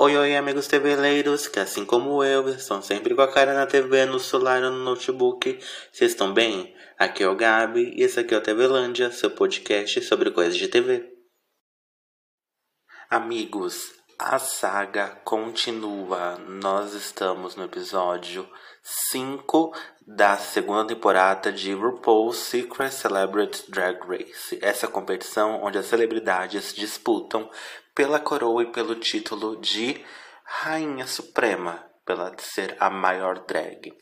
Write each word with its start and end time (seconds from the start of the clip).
Oi, 0.00 0.16
oi, 0.16 0.36
amigos 0.36 0.68
TVleiros, 0.68 1.48
que 1.48 1.58
assim 1.58 1.84
como 1.84 2.22
eu, 2.22 2.48
estão 2.50 2.80
sempre 2.80 3.16
com 3.16 3.20
a 3.20 3.26
cara 3.26 3.52
na 3.52 3.66
TV, 3.66 4.06
no 4.06 4.20
celular 4.20 4.62
ou 4.62 4.70
no 4.70 4.84
notebook. 4.84 5.58
Vocês 5.90 6.12
estão 6.12 6.32
bem? 6.32 6.72
Aqui 6.96 7.24
é 7.24 7.28
o 7.28 7.34
Gabi 7.34 7.94
e 7.96 8.04
esse 8.04 8.20
aqui 8.20 8.32
é 8.32 8.38
o 8.38 8.40
TVlândia, 8.40 9.10
seu 9.10 9.28
podcast 9.28 10.00
sobre 10.02 10.30
coisas 10.30 10.56
de 10.56 10.68
TV. 10.68 11.04
Amigos, 13.10 13.92
a 14.16 14.38
saga 14.38 15.20
continua. 15.24 16.38
Nós 16.46 16.94
estamos 16.94 17.56
no 17.56 17.64
episódio 17.64 18.48
5 19.10 19.74
da 20.06 20.36
segunda 20.36 20.86
temporada 20.94 21.50
de 21.50 21.72
RuPaul's 21.72 22.36
Secret 22.36 22.92
Celebrity 22.92 23.68
Drag 23.68 23.98
Race. 24.06 24.58
Essa 24.62 24.86
competição 24.86 25.60
onde 25.60 25.76
as 25.76 25.86
celebridades 25.86 26.72
disputam 26.72 27.50
pela 27.98 28.20
coroa 28.20 28.62
e 28.62 28.66
pelo 28.66 28.94
título 28.94 29.56
de 29.56 30.00
Rainha 30.44 31.04
Suprema, 31.04 31.84
pela 32.06 32.32
ser 32.38 32.76
a 32.78 32.88
maior 32.88 33.40
drag. 33.44 33.92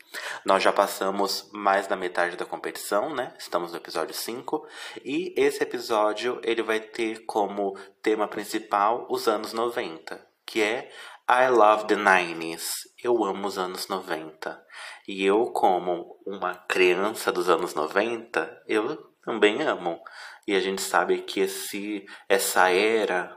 Nós 0.45 0.61
já 0.61 0.71
passamos 0.71 1.49
mais 1.51 1.87
da 1.87 1.95
metade 1.95 2.37
da 2.37 2.45
competição, 2.45 3.15
né? 3.15 3.33
Estamos 3.39 3.71
no 3.71 3.77
episódio 3.77 4.13
5 4.13 4.67
e 5.03 5.33
esse 5.35 5.63
episódio 5.63 6.39
ele 6.43 6.61
vai 6.61 6.79
ter 6.79 7.25
como 7.25 7.75
tema 7.99 8.27
principal 8.27 9.07
os 9.09 9.27
anos 9.27 9.51
90, 9.51 10.23
que 10.45 10.61
é 10.61 10.91
I 11.27 11.49
love 11.49 11.87
the 11.87 11.95
90s. 11.95 12.67
Eu 13.03 13.25
amo 13.25 13.47
os 13.47 13.57
anos 13.57 13.87
90. 13.87 14.63
E 15.07 15.25
eu, 15.25 15.47
como 15.47 16.21
uma 16.23 16.53
criança 16.53 17.31
dos 17.31 17.49
anos 17.49 17.73
90, 17.73 18.61
eu 18.67 18.95
também 19.25 19.63
amo. 19.63 19.99
E 20.47 20.55
a 20.55 20.59
gente 20.59 20.83
sabe 20.83 21.23
que 21.23 21.39
esse, 21.39 22.05
essa 22.29 22.69
era 22.69 23.35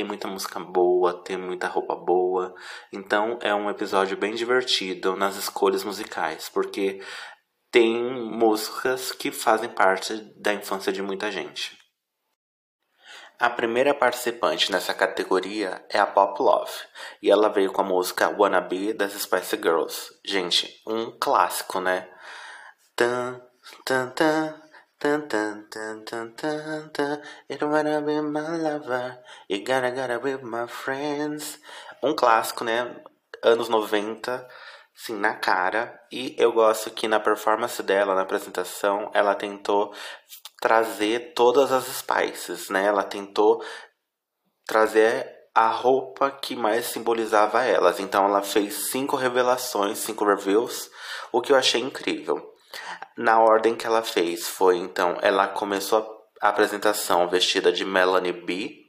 tem 0.00 0.04
muita 0.04 0.26
música 0.26 0.58
boa, 0.58 1.12
tem 1.22 1.36
muita 1.36 1.66
roupa 1.66 1.94
boa. 1.94 2.54
Então 2.90 3.38
é 3.42 3.54
um 3.54 3.68
episódio 3.68 4.16
bem 4.16 4.34
divertido 4.34 5.14
nas 5.14 5.36
escolhas 5.36 5.84
musicais, 5.84 6.48
porque 6.48 7.02
tem 7.70 7.94
músicas 7.94 9.12
que 9.12 9.30
fazem 9.30 9.68
parte 9.68 10.16
da 10.40 10.54
infância 10.54 10.90
de 10.90 11.02
muita 11.02 11.30
gente. 11.30 11.78
A 13.38 13.50
primeira 13.50 13.92
participante 13.94 14.72
nessa 14.72 14.94
categoria 14.94 15.84
é 15.90 15.98
a 15.98 16.06
Pop 16.06 16.42
Love, 16.42 16.72
e 17.22 17.30
ela 17.30 17.50
veio 17.50 17.70
com 17.70 17.82
a 17.82 17.84
música 17.84 18.28
Wanna 18.30 18.60
Be 18.60 18.94
das 18.94 19.12
Spice 19.12 19.56
Girls. 19.56 20.10
Gente, 20.24 20.82
um 20.86 21.10
clássico, 21.18 21.78
né? 21.78 22.08
Tan, 22.96 23.40
tan, 23.84 24.10
tan, 24.10 24.59
tan, 25.00 25.26
tan, 25.28 25.64
tan, 25.70 26.04
tan, 26.04 26.32
tan, 26.36 26.90
tan. 26.92 27.22
It 27.48 27.62
wanna 27.62 28.02
be 28.02 28.20
my 28.20 28.58
lover, 28.58 29.18
you 29.48 29.64
gotta, 29.64 29.90
gotta 29.90 30.20
be 30.20 30.36
my 30.42 30.66
friends. 30.66 31.58
Um 32.02 32.14
clássico, 32.14 32.64
né? 32.64 33.02
Anos 33.42 33.70
90, 33.70 34.46
assim, 34.94 35.14
na 35.14 35.34
cara. 35.34 35.98
E 36.12 36.36
eu 36.38 36.52
gosto 36.52 36.90
que 36.90 37.08
na 37.08 37.18
performance 37.18 37.82
dela, 37.82 38.14
na 38.14 38.20
apresentação, 38.20 39.10
ela 39.14 39.34
tentou 39.34 39.94
trazer 40.60 41.32
todas 41.34 41.72
as 41.72 41.84
spices, 41.86 42.68
né? 42.68 42.84
Ela 42.84 43.02
tentou 43.02 43.64
trazer 44.66 45.26
a 45.54 45.68
roupa 45.68 46.30
que 46.30 46.54
mais 46.54 46.84
simbolizava 46.84 47.64
elas. 47.64 47.98
Então 48.00 48.26
ela 48.26 48.42
fez 48.42 48.90
cinco 48.90 49.16
revelações, 49.16 49.96
cinco 49.96 50.26
reviews, 50.26 50.90
o 51.32 51.40
que 51.40 51.52
eu 51.52 51.56
achei 51.56 51.80
incrível. 51.80 52.50
Na 53.16 53.40
ordem 53.40 53.74
que 53.74 53.86
ela 53.86 54.02
fez 54.02 54.48
foi 54.48 54.76
então, 54.76 55.18
ela 55.22 55.48
começou 55.48 56.28
a 56.40 56.48
apresentação 56.48 57.28
vestida 57.28 57.72
de 57.72 57.84
Melanie 57.84 58.32
B, 58.32 58.80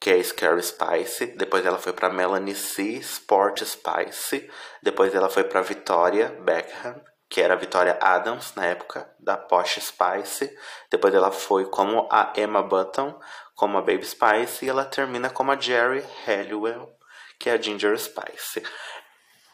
que 0.00 0.10
é 0.10 0.22
Scary 0.22 0.62
Spice, 0.62 1.26
depois 1.36 1.64
ela 1.64 1.78
foi 1.78 1.92
para 1.92 2.10
Melanie 2.10 2.56
C, 2.56 2.94
Sport 2.94 3.62
Spice, 3.62 4.50
depois 4.82 5.14
ela 5.14 5.28
foi 5.28 5.44
para 5.44 5.62
Victoria 5.62 6.28
Beckham, 6.40 7.00
que 7.32 7.40
era 7.40 7.54
a 7.54 7.56
Victoria 7.56 7.98
Adams 7.98 8.52
na 8.54 8.66
época, 8.66 9.10
da 9.18 9.38
Posh 9.38 9.78
Spice. 9.80 10.54
Depois 10.90 11.14
ela 11.14 11.30
foi 11.30 11.64
como 11.64 12.06
a 12.10 12.30
Emma 12.36 12.62
Button, 12.62 13.18
como 13.54 13.78
a 13.78 13.80
Baby 13.80 14.04
Spice, 14.04 14.66
e 14.66 14.68
ela 14.68 14.84
termina 14.84 15.30
como 15.30 15.50
a 15.50 15.58
Jerry 15.58 16.04
Halliwell, 16.26 16.94
que 17.38 17.48
é 17.48 17.54
a 17.54 17.56
Ginger 17.56 17.98
Spice. 17.98 18.62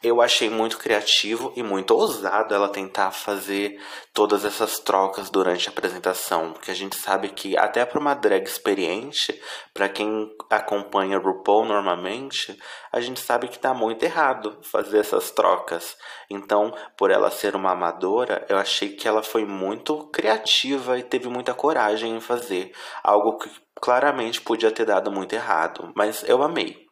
Eu 0.01 0.23
achei 0.23 0.49
muito 0.49 0.79
criativo 0.79 1.53
e 1.57 1.63
muito 1.63 1.93
ousado 1.93 2.55
ela 2.55 2.69
tentar 2.69 3.11
fazer 3.11 3.81
todas 4.15 4.45
essas 4.45 4.79
trocas 4.79 5.29
durante 5.29 5.69
a 5.69 5.73
apresentação, 5.73 6.53
porque 6.53 6.71
a 6.71 6.75
gente 6.75 6.95
sabe 6.95 7.31
que 7.31 7.59
até 7.59 7.85
para 7.85 7.99
uma 7.99 8.15
drag 8.15 8.45
experiente, 8.47 9.41
para 9.75 9.89
quem 9.89 10.31
acompanha 10.49 11.19
RuPaul 11.19 11.65
normalmente, 11.65 12.57
a 12.93 13.01
gente 13.01 13.19
sabe 13.19 13.49
que 13.49 13.59
tá 13.59 13.75
muito 13.75 14.05
errado 14.05 14.61
fazer 14.63 15.01
essas 15.01 15.33
trocas. 15.33 15.97
Então, 16.31 16.73
por 16.97 17.11
ela 17.11 17.29
ser 17.29 17.57
uma 17.57 17.73
amadora, 17.73 18.47
eu 18.49 18.57
achei 18.57 18.91
que 18.91 19.09
ela 19.09 19.23
foi 19.23 19.45
muito 19.45 20.09
criativa 20.11 20.97
e 20.97 21.03
teve 21.03 21.29
muita 21.29 21.55
coragem 21.55 22.17
em 22.17 22.21
fazer 22.21 22.73
algo 23.03 23.37
que 23.39 23.51
claramente 23.81 24.41
podia 24.41 24.71
ter 24.71 24.85
dado 24.85 25.11
muito 25.11 25.33
errado, 25.33 25.93
mas 25.97 26.23
eu 26.29 26.41
amei. 26.41 26.87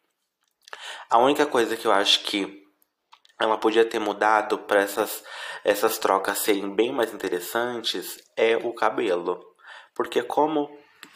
A 1.09 1.19
única 1.19 1.47
coisa 1.47 1.77
que 1.77 1.87
eu 1.87 1.93
acho 1.93 2.25
que 2.25 2.66
ela 3.41 3.59
podia 3.59 3.85
ter 3.85 3.99
mudado 3.99 4.59
para 4.59 4.81
essas, 4.81 5.23
essas 5.63 5.99
trocas 5.99 6.39
serem 6.39 6.75
bem 6.75 6.93
mais 6.93 7.13
interessantes 7.13 8.19
é 8.37 8.57
o 8.57 8.73
cabelo. 8.73 9.41
Porque 9.95 10.23
como 10.23 10.69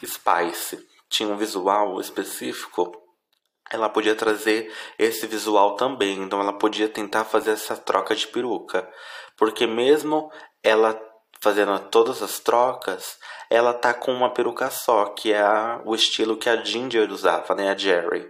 Spice 0.05 0.87
tinha 1.09 1.29
um 1.29 1.37
visual 1.37 1.99
específico, 1.99 2.91
ela 3.71 3.89
podia 3.89 4.15
trazer 4.15 4.71
esse 4.99 5.25
visual 5.25 5.75
também. 5.75 6.19
Então 6.19 6.39
ela 6.39 6.53
podia 6.53 6.87
tentar 6.87 7.25
fazer 7.25 7.51
essa 7.51 7.75
troca 7.75 8.15
de 8.15 8.27
peruca. 8.27 8.87
Porque 9.35 9.65
mesmo 9.65 10.31
ela 10.63 10.99
fazendo 11.41 11.77
todas 11.89 12.21
as 12.21 12.39
trocas, 12.39 13.17
ela 13.49 13.73
tá 13.73 13.95
com 13.95 14.13
uma 14.13 14.31
peruca 14.31 14.69
só, 14.69 15.05
que 15.05 15.33
é 15.33 15.43
o 15.83 15.95
estilo 15.95 16.37
que 16.37 16.47
a 16.47 16.63
Ginger 16.63 17.11
usava, 17.11 17.55
né, 17.55 17.71
a 17.71 17.75
Jerry. 17.75 18.29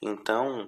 Então, 0.00 0.66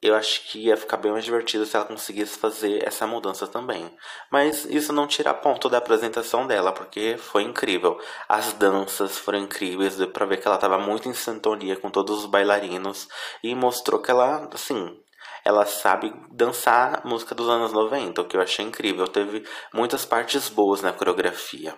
eu 0.00 0.14
acho 0.14 0.48
que 0.48 0.66
ia 0.66 0.76
ficar 0.76 0.96
bem 0.96 1.10
mais 1.10 1.24
divertido 1.24 1.66
se 1.66 1.74
ela 1.74 1.84
conseguisse 1.84 2.38
fazer 2.38 2.86
essa 2.86 3.06
mudança 3.06 3.48
também. 3.48 3.90
Mas 4.30 4.64
isso 4.66 4.92
não 4.92 5.08
tira 5.08 5.34
ponto 5.34 5.68
da 5.68 5.78
apresentação 5.78 6.46
dela, 6.46 6.70
porque 6.72 7.16
foi 7.18 7.42
incrível. 7.42 8.00
As 8.28 8.52
danças 8.52 9.18
foram 9.18 9.40
incríveis, 9.40 9.96
deu 9.96 10.08
pra 10.08 10.24
ver 10.24 10.36
que 10.36 10.46
ela 10.46 10.54
estava 10.54 10.78
muito 10.78 11.08
em 11.08 11.14
sintonia 11.14 11.76
com 11.76 11.90
todos 11.90 12.20
os 12.20 12.26
bailarinos 12.26 13.08
e 13.42 13.54
mostrou 13.56 14.00
que 14.00 14.10
ela, 14.10 14.48
assim, 14.52 14.96
ela 15.44 15.66
sabe 15.66 16.14
dançar 16.30 17.04
música 17.04 17.34
dos 17.34 17.48
anos 17.48 17.72
90, 17.72 18.22
o 18.22 18.24
que 18.24 18.36
eu 18.36 18.40
achei 18.40 18.64
incrível. 18.64 19.08
Teve 19.08 19.44
muitas 19.74 20.04
partes 20.04 20.48
boas 20.48 20.80
na 20.80 20.92
coreografia. 20.92 21.76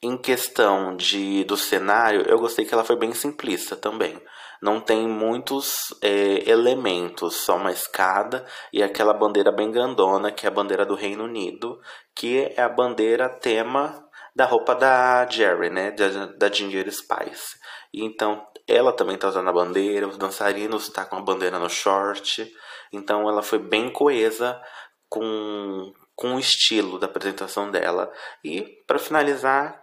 Em 0.00 0.16
questão 0.16 0.96
de 0.96 1.44
do 1.44 1.58
cenário, 1.58 2.22
eu 2.22 2.38
gostei 2.38 2.64
que 2.64 2.72
ela 2.72 2.84
foi 2.84 2.96
bem 2.96 3.12
simplista 3.12 3.76
também 3.76 4.18
não 4.62 4.80
tem 4.80 5.06
muitos 5.06 5.94
é, 6.02 6.48
elementos, 6.50 7.36
só 7.36 7.56
uma 7.56 7.72
escada 7.72 8.44
e 8.72 8.82
aquela 8.82 9.14
bandeira 9.14 9.52
bem 9.52 9.70
grandona, 9.70 10.32
que 10.32 10.46
é 10.46 10.48
a 10.48 10.52
bandeira 10.52 10.84
do 10.84 10.94
Reino 10.94 11.24
Unido, 11.24 11.80
que 12.14 12.52
é 12.56 12.60
a 12.60 12.68
bandeira 12.68 13.28
tema 13.28 14.04
da 14.34 14.44
roupa 14.44 14.74
da 14.74 15.26
Jerry, 15.26 15.70
né, 15.70 15.90
da, 15.90 16.26
da 16.26 16.52
Ginger 16.52 16.90
Spice. 16.92 17.58
Então 17.92 18.46
ela 18.66 18.92
também 18.92 19.14
está 19.14 19.28
usando 19.28 19.48
a 19.48 19.52
bandeira, 19.52 20.06
os 20.06 20.18
dançarinos 20.18 20.88
tá 20.90 21.04
com 21.04 21.16
a 21.16 21.22
bandeira 21.22 21.58
no 21.58 21.70
short. 21.70 22.52
Então 22.92 23.28
ela 23.28 23.42
foi 23.42 23.58
bem 23.58 23.90
coesa 23.90 24.60
com, 25.08 25.92
com 26.14 26.34
o 26.34 26.38
estilo 26.38 26.98
da 26.98 27.06
apresentação 27.06 27.70
dela. 27.70 28.12
E 28.44 28.62
para 28.86 28.98
finalizar, 28.98 29.82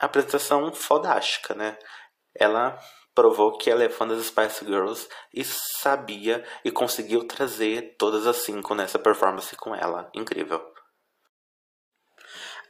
a 0.00 0.06
apresentação 0.06 0.72
fodástica, 0.72 1.54
né? 1.54 1.78
Ela 2.34 2.76
provou 3.14 3.56
que 3.56 3.70
ela 3.70 3.84
é 3.84 3.88
fã 3.88 4.06
das 4.06 4.26
Spice 4.26 4.64
Girls 4.64 5.08
e 5.32 5.44
sabia 5.44 6.44
e 6.64 6.70
conseguiu 6.70 7.26
trazer 7.26 7.96
todas 7.98 8.26
as 8.26 8.36
cinco 8.38 8.74
nessa 8.74 8.98
performance 8.98 9.54
com 9.56 9.74
ela. 9.74 10.10
Incrível. 10.14 10.60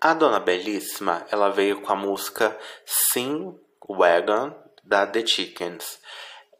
A 0.00 0.14
Dona 0.14 0.40
Belíssima, 0.40 1.24
ela 1.30 1.48
veio 1.48 1.80
com 1.80 1.92
a 1.92 1.96
música 1.96 2.58
Sing 2.84 3.56
Wagon 3.88 4.52
da 4.82 5.06
The 5.06 5.24
Chickens. 5.24 6.00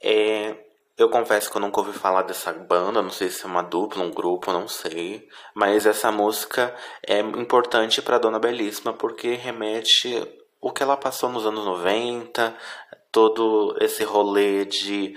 É, 0.00 0.56
eu 0.96 1.08
confesso 1.08 1.50
que 1.50 1.56
eu 1.56 1.60
nunca 1.60 1.80
ouvi 1.80 1.92
falar 1.92 2.22
dessa 2.22 2.52
banda, 2.52 3.02
não 3.02 3.10
sei 3.10 3.30
se 3.30 3.44
é 3.44 3.48
uma 3.48 3.62
dupla, 3.62 4.04
um 4.04 4.12
grupo, 4.12 4.52
não 4.52 4.68
sei. 4.68 5.28
Mas 5.54 5.86
essa 5.86 6.12
música 6.12 6.72
é 7.04 7.18
importante 7.18 8.00
para 8.00 8.18
Dona 8.18 8.38
Belíssima 8.38 8.92
porque 8.92 9.34
remete 9.34 10.40
o 10.60 10.70
que 10.70 10.82
ela 10.82 10.96
passou 10.96 11.28
nos 11.28 11.44
anos 11.44 11.64
90, 11.64 12.56
todo 13.12 13.76
esse 13.80 14.02
rolê 14.02 14.64
de 14.64 15.14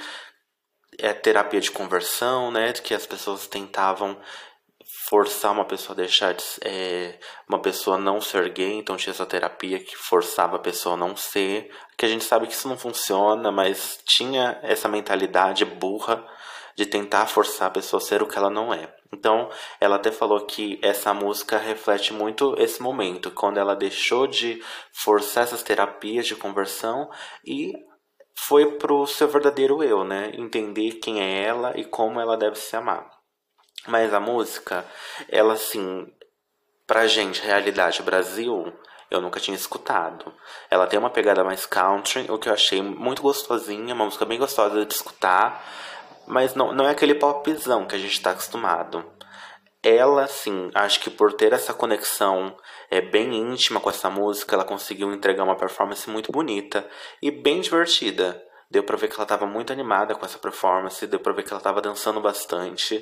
é, 1.00 1.14
terapia 1.14 1.62
de 1.62 1.72
conversão, 1.72 2.52
né? 2.52 2.74
Que 2.74 2.94
as 2.94 3.08
pessoas 3.08 3.48
tentavam 3.48 4.20
forçar 5.08 5.52
uma 5.52 5.66
pessoa 5.66 5.94
a 5.94 5.98
deixar 5.98 6.34
de, 6.34 6.44
é, 6.64 7.20
uma 7.48 7.60
pessoa 7.60 7.98
não 7.98 8.20
ser 8.20 8.50
gay, 8.50 8.74
então 8.74 8.98
tinha 8.98 9.12
essa 9.12 9.26
terapia 9.26 9.80
que 9.80 9.96
forçava 9.96 10.56
a 10.56 10.60
pessoa 10.60 10.96
a 10.96 10.98
não 10.98 11.16
ser, 11.16 11.72
que 11.98 12.06
a 12.06 12.10
gente 12.10 12.24
sabe 12.24 12.48
que 12.48 12.54
isso 12.54 12.68
não 12.68 12.78
funciona, 12.78 13.52
mas 13.52 14.00
tinha 14.06 14.60
essa 14.64 14.88
mentalidade 14.88 15.64
burra 15.64 16.26
de 16.76 16.86
tentar 16.86 17.28
forçar 17.28 17.68
a 17.68 17.72
pessoa 17.72 18.02
a 18.02 18.06
ser 18.06 18.22
o 18.22 18.28
que 18.28 18.38
ela 18.38 18.50
não 18.50 18.74
é. 18.74 18.94
Então, 19.14 19.50
ela 19.80 19.96
até 19.96 20.12
falou 20.12 20.46
que 20.46 20.78
essa 20.82 21.14
música 21.14 21.58
reflete 21.58 22.12
muito 22.12 22.56
esse 22.58 22.82
momento, 22.82 23.32
quando 23.32 23.58
ela 23.58 23.76
deixou 23.76 24.28
de 24.28 24.62
forçar 24.92 25.44
essas 25.44 25.64
terapias 25.64 26.28
de 26.28 26.36
conversão 26.36 27.10
e 27.46 27.72
foi 28.38 28.78
pro 28.78 29.08
seu 29.08 29.28
verdadeiro 29.28 29.82
eu, 29.82 30.04
né? 30.04 30.32
Entender 30.34 30.94
quem 30.96 31.22
é 31.22 31.44
ela 31.44 31.74
e 31.80 31.86
como 31.86 32.20
ela 32.20 32.36
deve 32.36 32.58
se 32.58 32.76
amar. 32.76 33.10
Mas 33.88 34.14
a 34.14 34.20
música, 34.20 34.86
ela 35.30 35.54
assim, 35.54 36.06
pra 36.86 37.08
gente, 37.08 37.42
realidade 37.42 38.04
Brasil, 38.04 38.74
eu 39.10 39.22
nunca 39.22 39.40
tinha 39.40 39.56
escutado. 39.56 40.34
Ela 40.70 40.88
tem 40.88 41.00
uma 41.00 41.10
pegada 41.10 41.44
mais 41.44 41.66
country, 41.66 42.26
o 42.30 42.38
que 42.38 42.50
eu 42.50 42.54
achei 42.54 42.82
muito 42.82 43.22
gostosinha, 43.22 43.94
uma 43.94 44.06
música 44.06 44.26
bem 44.26 44.40
gostosa 44.40 44.86
de 44.86 44.94
escutar, 44.94 45.64
mas 46.28 46.56
não, 46.56 46.74
não 46.74 46.88
é 46.88 46.92
aquele 46.92 47.16
popzão 47.16 47.86
que 47.86 47.96
a 47.96 48.00
gente 48.00 48.14
está 48.14 48.32
acostumado. 48.32 49.06
Ela, 49.84 50.26
sim, 50.28 50.72
acho 50.74 51.00
que 51.00 51.12
por 51.12 51.34
ter 51.34 51.54
essa 51.54 51.74
conexão 51.74 52.58
é, 52.90 53.02
bem 53.02 53.36
íntima 53.36 53.80
com 53.80 53.90
essa 53.90 54.10
música, 54.10 54.56
ela 54.56 54.66
conseguiu 54.66 55.14
entregar 55.14 55.44
uma 55.44 55.58
performance 55.58 56.10
muito 56.10 56.32
bonita 56.32 56.90
e 57.22 57.30
bem 57.30 57.62
divertida. 57.62 58.42
Deu 58.70 58.84
pra 58.84 58.98
ver 58.98 59.08
que 59.08 59.14
ela 59.14 59.24
estava 59.24 59.46
muito 59.46 59.72
animada 59.72 60.16
com 60.16 60.26
essa 60.26 60.40
performance, 60.40 61.06
deu 61.06 61.20
pra 61.20 61.34
ver 61.34 61.44
que 61.44 61.52
ela 61.52 61.60
estava 61.60 61.82
dançando 61.82 62.20
bastante. 62.20 63.00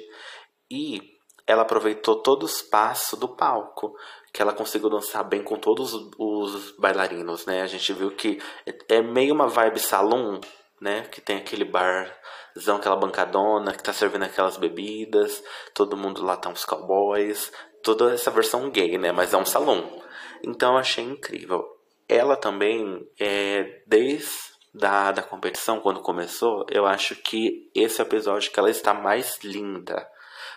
E 0.70 1.02
ela 1.48 1.62
aproveitou 1.62 2.22
todo 2.22 2.44
o 2.44 2.48
espaço 2.48 3.16
do 3.18 3.30
palco, 3.30 3.94
que 4.34 4.42
ela 4.42 4.54
conseguiu 4.54 4.90
dançar 4.90 5.24
bem 5.24 5.44
com 5.44 5.58
todos 5.58 5.94
os 6.18 6.76
bailarinos, 6.78 7.46
né? 7.46 7.62
A 7.62 7.68
gente 7.68 7.94
viu 7.94 8.12
que 8.12 8.42
é 8.90 9.02
meio 9.02 9.34
uma 9.34 9.48
vibe 9.48 9.80
salão, 9.80 10.40
né? 10.84 11.04
Que 11.10 11.22
tem 11.22 11.38
aquele 11.38 11.64
barzão, 11.64 12.76
aquela 12.76 12.98
bancadona, 12.98 13.74
que 13.74 13.82
tá 13.82 13.94
servindo 13.94 14.24
aquelas 14.24 14.58
bebidas, 14.58 15.42
todo 15.74 15.98
mundo 15.98 16.22
lá 16.22 16.36
tá 16.36 16.50
uns 16.50 16.66
cowboys, 16.66 17.52
toda 17.82 18.14
essa 18.14 18.30
versão 18.30 18.70
gay, 18.70 18.98
né? 18.98 19.14
Mas 19.14 19.34
é 19.34 19.38
um 19.38 19.46
salão. 19.46 20.02
Então 20.44 20.74
eu 20.74 20.80
achei 20.80 21.04
incrível. 21.06 21.66
Ela 22.08 22.36
também, 22.36 23.10
é, 23.18 23.82
desde 23.88 24.54
da, 24.74 25.14
da 25.14 25.24
competição, 25.24 25.80
quando 25.80 26.02
começou, 26.02 26.66
eu 26.70 26.86
acho 26.86 27.16
que 27.16 27.72
esse 27.74 28.02
episódio 28.02 28.52
que 28.52 28.60
ela 28.60 28.70
está 28.70 28.94
mais 28.94 29.40
linda. 29.42 30.06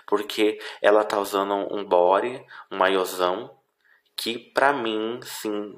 Porque 0.08 0.58
ela 0.82 1.05
tá 1.05 1.20
usando 1.20 1.55
um 1.73 1.84
body, 1.84 2.44
um 2.70 2.78
maiôzão, 2.78 3.56
que 4.17 4.38
para 4.38 4.73
mim, 4.73 5.20
sim, 5.23 5.75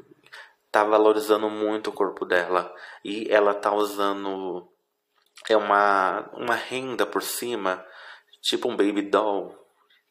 tá 0.70 0.84
valorizando 0.84 1.48
muito 1.50 1.90
o 1.90 1.92
corpo 1.92 2.24
dela. 2.24 2.74
E 3.04 3.26
ela 3.30 3.54
tá 3.54 3.72
usando 3.72 4.68
é 5.48 5.56
uma, 5.56 6.28
uma 6.34 6.54
renda 6.54 7.06
por 7.06 7.22
cima, 7.22 7.84
tipo 8.40 8.68
um 8.68 8.76
baby 8.76 9.02
doll, 9.02 9.54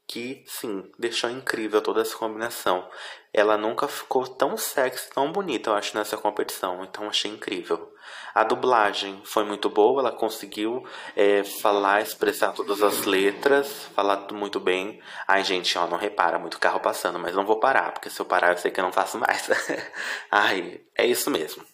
que 0.08 0.42
sim, 0.48 0.90
deixou 0.98 1.30
incrível 1.30 1.82
toda 1.82 2.02
essa 2.02 2.16
combinação. 2.16 2.90
Ela 3.34 3.58
nunca 3.58 3.88
ficou 3.88 4.26
tão 4.26 4.56
sexy, 4.56 5.10
tão 5.10 5.32
bonita, 5.32 5.70
eu 5.70 5.76
acho, 5.76 5.96
nessa 5.98 6.16
competição, 6.16 6.84
então 6.84 7.10
achei 7.10 7.30
incrível. 7.30 7.94
A 8.34 8.44
dublagem 8.44 9.22
foi 9.26 9.44
muito 9.44 9.70
boa, 9.70 10.02
ela 10.02 10.12
conseguiu 10.12 10.88
é, 11.16 11.44
falar, 11.44 12.02
expressar 12.02 12.54
todas 12.54 12.82
as 12.82 13.06
letras, 13.06 13.90
falar 13.94 14.32
muito 14.32 14.60
bem. 14.60 15.02
Ai, 15.28 15.44
gente, 15.44 15.78
ó, 15.78 15.86
não 15.88 15.98
repara 15.98 16.40
muito 16.40 16.58
carro 16.58 16.80
passando, 16.80 17.20
mas 17.20 17.36
não 17.36 17.46
vou 17.46 17.60
parar, 17.60 17.92
porque 17.92 18.10
se 18.10 18.20
eu 18.20 18.26
parar 18.26 18.52
eu 18.54 18.58
sei 18.58 18.72
que 18.72 18.80
eu 18.80 18.86
não 18.86 18.94
faço 18.94 19.18
mais. 19.20 19.50
Ai, 20.32 20.80
é 20.96 21.06
isso 21.06 21.30
mesmo. 21.30 21.66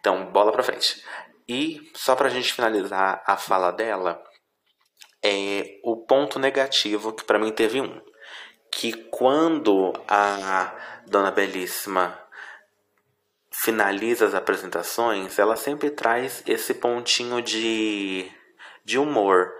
Então, 0.00 0.26
bola 0.26 0.50
pra 0.50 0.62
frente. 0.62 1.04
E 1.48 1.90
só 1.94 2.16
pra 2.16 2.28
gente 2.28 2.52
finalizar 2.52 3.22
a 3.26 3.36
fala 3.36 3.70
dela, 3.70 4.22
é, 5.26 5.80
o 5.82 5.96
ponto 5.96 6.38
negativo, 6.38 7.12
que 7.12 7.24
para 7.24 7.38
mim 7.38 7.50
teve 7.50 7.80
um, 7.80 8.00
que 8.70 8.92
quando 9.10 9.92
a 10.06 10.72
Dona 11.04 11.32
Belíssima 11.32 12.16
finaliza 13.50 14.26
as 14.26 14.34
apresentações, 14.34 15.36
ela 15.36 15.56
sempre 15.56 15.90
traz 15.90 16.44
esse 16.46 16.74
pontinho 16.74 17.42
de, 17.42 18.30
de 18.84 18.98
humor. 18.98 19.52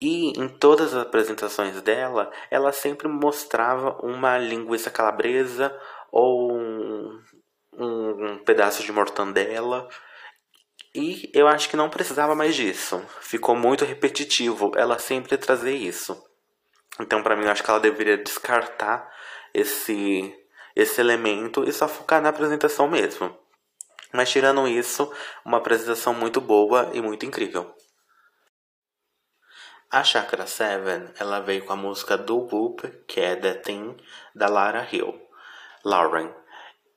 E 0.00 0.30
em 0.40 0.48
todas 0.48 0.94
as 0.94 1.02
apresentações 1.02 1.82
dela, 1.82 2.30
ela 2.48 2.70
sempre 2.70 3.08
mostrava 3.08 3.98
uma 4.04 4.38
linguiça 4.38 4.90
calabresa 4.90 5.76
ou 6.12 6.52
um, 6.52 7.20
um, 7.76 8.26
um 8.26 8.38
pedaço 8.44 8.84
de 8.84 8.92
mortandela 8.92 9.88
e 10.94 11.30
eu 11.32 11.46
acho 11.46 11.68
que 11.68 11.76
não 11.76 11.88
precisava 11.88 12.34
mais 12.34 12.54
disso. 12.54 13.04
Ficou 13.20 13.54
muito 13.54 13.84
repetitivo 13.84 14.72
ela 14.76 14.98
sempre 14.98 15.36
trazer 15.36 15.74
isso. 15.74 16.20
Então, 16.98 17.22
para 17.22 17.36
mim, 17.36 17.44
eu 17.44 17.50
acho 17.50 17.62
que 17.62 17.70
ela 17.70 17.80
deveria 17.80 18.18
descartar 18.18 19.10
esse 19.54 20.36
esse 20.74 21.00
elemento 21.00 21.64
e 21.68 21.72
só 21.72 21.88
focar 21.88 22.22
na 22.22 22.28
apresentação 22.28 22.88
mesmo. 22.88 23.36
Mas 24.12 24.30
tirando 24.30 24.66
isso, 24.66 25.12
uma 25.44 25.58
apresentação 25.58 26.14
muito 26.14 26.40
boa 26.40 26.90
e 26.94 27.00
muito 27.00 27.26
incrível. 27.26 27.74
A 29.90 30.04
Chakra 30.04 30.46
7, 30.46 31.14
ela 31.18 31.40
veio 31.40 31.64
com 31.64 31.72
a 31.72 31.76
música 31.76 32.16
do 32.16 32.38
Whoop, 32.38 32.88
que 33.08 33.20
é 33.20 33.34
The 33.34 33.54
Thing, 33.54 33.96
da 34.34 34.48
Lara 34.48 34.86
Hill, 34.90 35.20
Lauren. 35.84 36.32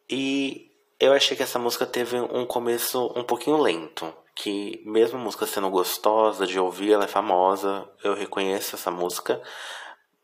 E 0.09 0.71
eu 1.03 1.13
achei 1.13 1.35
que 1.35 1.43
essa 1.43 1.59
música 1.59 1.85
teve 1.85 2.17
um 2.17 2.45
começo 2.45 3.11
um 3.15 3.23
pouquinho 3.23 3.57
lento. 3.57 4.13
Que 4.35 4.81
mesmo 4.85 5.19
a 5.19 5.21
música 5.21 5.45
sendo 5.45 5.69
gostosa 5.69 6.47
de 6.47 6.59
ouvir, 6.59 6.93
ela 6.93 7.03
é 7.03 7.07
famosa, 7.07 7.87
eu 8.03 8.13
reconheço 8.13 8.75
essa 8.75 8.89
música. 8.89 9.41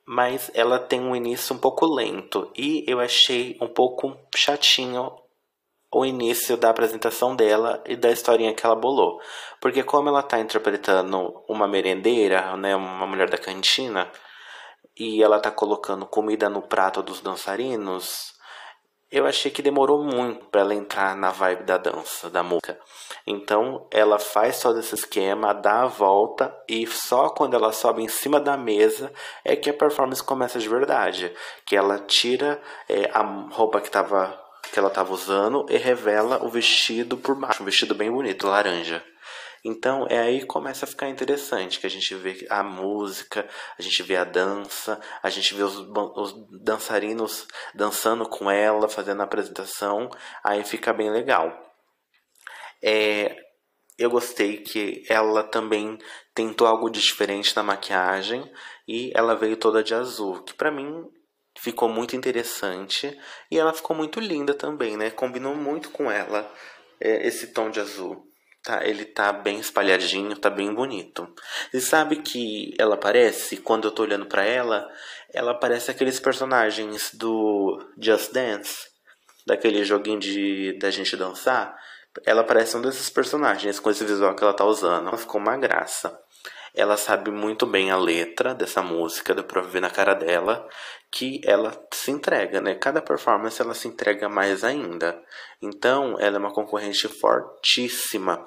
Mas 0.05 0.49
ela 0.53 0.79
tem 0.79 1.01
um 1.01 1.15
início 1.15 1.55
um 1.55 1.59
pouco 1.59 1.85
lento. 1.85 2.49
E 2.57 2.83
eu 2.87 2.99
achei 2.99 3.57
um 3.61 3.67
pouco 3.67 4.17
chatinho 4.35 5.11
o 5.91 6.05
início 6.05 6.55
da 6.55 6.69
apresentação 6.69 7.35
dela 7.35 7.83
e 7.85 7.95
da 7.95 8.09
historinha 8.09 8.53
que 8.53 8.65
ela 8.65 8.75
bolou. 8.75 9.19
Porque 9.59 9.83
como 9.83 10.07
ela 10.07 10.21
está 10.21 10.39
interpretando 10.39 11.43
uma 11.47 11.67
merendeira, 11.67 12.55
né, 12.55 12.75
uma 12.75 13.05
mulher 13.05 13.29
da 13.29 13.37
cantina, 13.37 14.09
e 14.97 15.21
ela 15.21 15.37
está 15.37 15.51
colocando 15.51 16.05
comida 16.05 16.49
no 16.49 16.61
prato 16.61 17.01
dos 17.01 17.21
dançarinos, 17.21 18.38
eu 19.11 19.25
achei 19.25 19.49
que 19.49 19.61
demorou 19.61 20.03
muito 20.03 20.45
para 20.45 20.61
ela 20.61 20.73
entrar 20.73 21.15
na 21.15 21.31
vibe 21.31 21.63
da 21.63 21.77
dança, 21.77 22.29
da 22.29 22.43
música. 22.43 22.79
Então 23.25 23.87
ela 23.89 24.19
faz 24.19 24.59
todo 24.59 24.79
esse 24.79 24.93
esquema, 24.93 25.53
dá 25.53 25.81
a 25.81 25.87
volta 25.87 26.55
e 26.67 26.85
só 26.85 27.29
quando 27.29 27.55
ela 27.55 27.71
sobe 27.71 28.03
em 28.03 28.07
cima 28.07 28.39
da 28.39 28.55
mesa 28.55 29.11
é 29.43 29.55
que 29.55 29.69
a 29.69 29.73
performance 29.73 30.23
começa 30.23 30.59
de 30.59 30.69
verdade. 30.69 31.33
Que 31.65 31.75
ela 31.75 31.97
tira 31.99 32.61
é, 32.87 33.09
a 33.11 33.23
roupa 33.51 33.81
que, 33.81 33.89
tava, 33.89 34.39
que 34.71 34.77
ela 34.77 34.89
estava 34.89 35.11
usando 35.11 35.65
e 35.69 35.77
revela 35.77 36.43
o 36.43 36.49
vestido 36.49 37.17
por 37.17 37.35
baixo, 37.35 37.63
um 37.63 37.65
vestido 37.65 37.95
bem 37.95 38.11
bonito, 38.11 38.47
laranja. 38.47 39.03
Então 39.63 40.05
é 40.09 40.19
aí 40.19 40.39
que 40.39 40.45
começa 40.45 40.85
a 40.85 40.87
ficar 40.87 41.09
interessante, 41.09 41.79
que 41.79 41.87
a 41.87 41.89
gente 41.89 42.15
vê 42.15 42.47
a 42.49 42.63
música, 42.63 43.47
a 43.77 43.81
gente 43.81 44.01
vê 44.03 44.15
a 44.15 44.23
dança, 44.23 44.99
a 45.21 45.29
gente 45.29 45.53
vê 45.53 45.63
os, 45.63 45.75
os 45.77 46.33
dançarinos 46.61 47.47
dançando 47.73 48.27
com 48.27 48.49
ela, 48.49 48.87
fazendo 48.87 49.21
a 49.21 49.25
apresentação, 49.25 50.09
aí 50.43 50.63
fica 50.63 50.93
bem 50.93 51.11
legal. 51.11 51.51
É, 52.81 53.35
eu 53.97 54.09
gostei 54.09 54.57
que 54.57 55.03
ela 55.09 55.43
também 55.43 55.97
tentou 56.33 56.65
algo 56.65 56.89
diferente 56.89 57.53
na 57.55 57.61
maquiagem 57.61 58.49
e 58.87 59.11
ela 59.13 59.35
veio 59.35 59.57
toda 59.57 59.83
de 59.83 59.93
azul, 59.93 60.41
que 60.43 60.53
para 60.53 60.71
mim 60.71 61.05
ficou 61.57 61.89
muito 61.89 62.15
interessante 62.15 63.19
e 63.51 63.59
ela 63.59 63.73
ficou 63.73 63.93
muito 63.95 64.21
linda 64.21 64.53
também, 64.53 64.95
né? 64.95 65.11
Combinou 65.11 65.53
muito 65.53 65.91
com 65.91 66.09
ela 66.09 66.49
é, 66.99 67.27
esse 67.27 67.47
tom 67.47 67.69
de 67.69 67.81
azul. 67.81 68.28
Tá, 68.63 68.85
ele 68.85 69.05
tá 69.05 69.31
bem 69.31 69.59
espalhadinho, 69.59 70.35
tá 70.35 70.49
bem 70.49 70.73
bonito. 70.73 71.33
E 71.73 71.79
sabe 71.79 72.17
que 72.17 72.73
ela 72.77 72.97
parece, 72.97 73.57
quando 73.57 73.85
eu 73.87 73.91
tô 73.91 74.03
olhando 74.03 74.25
para 74.25 74.43
ela, 74.43 74.87
ela 75.33 75.53
parece 75.53 75.89
aqueles 75.89 76.19
personagens 76.19 77.11
do 77.13 77.79
Just 77.97 78.33
Dance, 78.33 78.87
daquele 79.47 79.83
joguinho 79.83 80.19
de 80.19 80.77
da 80.79 80.91
gente 80.91 81.15
dançar. 81.15 81.73
Ela 82.25 82.43
parece 82.43 82.75
um 82.75 82.81
desses 82.81 83.09
personagens 83.09 83.79
com 83.79 83.89
esse 83.89 84.03
visual 84.03 84.35
que 84.35 84.43
ela 84.43 84.53
tá 84.53 84.65
usando. 84.65 85.07
Ela 85.07 85.17
ficou 85.17 85.39
uma 85.39 85.55
graça. 85.57 86.19
Ela 86.79 86.95
sabe 86.95 87.29
muito 87.29 87.65
bem 87.65 87.91
a 87.91 87.97
letra 87.97 88.55
dessa 88.55 88.81
música, 88.81 89.35
dá 89.35 89.43
pra 89.43 89.61
ver 89.61 89.81
na 89.81 89.89
cara 89.89 90.13
dela 90.13 90.65
que 91.11 91.41
ela 91.43 91.73
se 91.91 92.09
entrega, 92.09 92.61
né? 92.61 92.73
Cada 92.73 93.01
performance 93.01 93.61
ela 93.61 93.73
se 93.73 93.89
entrega 93.89 94.29
mais 94.29 94.63
ainda. 94.63 95.21
Então, 95.61 96.15
ela 96.19 96.37
é 96.37 96.39
uma 96.39 96.53
concorrente 96.53 97.07
fortíssima. 97.09 98.45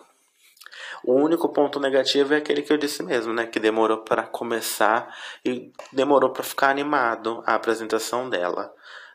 O 1.04 1.14
único 1.14 1.52
ponto 1.52 1.78
negativo 1.78 2.32
é 2.32 2.38
aquele 2.38 2.62
que 2.62 2.72
eu 2.72 2.78
disse 2.78 3.02
mesmo, 3.02 3.34
né? 3.34 3.44
Que 3.46 3.60
demorou 3.60 3.98
para 3.98 4.22
começar 4.22 5.14
e 5.44 5.70
demorou 5.92 6.30
para 6.30 6.42
ficar 6.42 6.70
animado 6.70 7.42
a 7.44 7.54
apresentação 7.54 8.30
dela. 8.30 8.72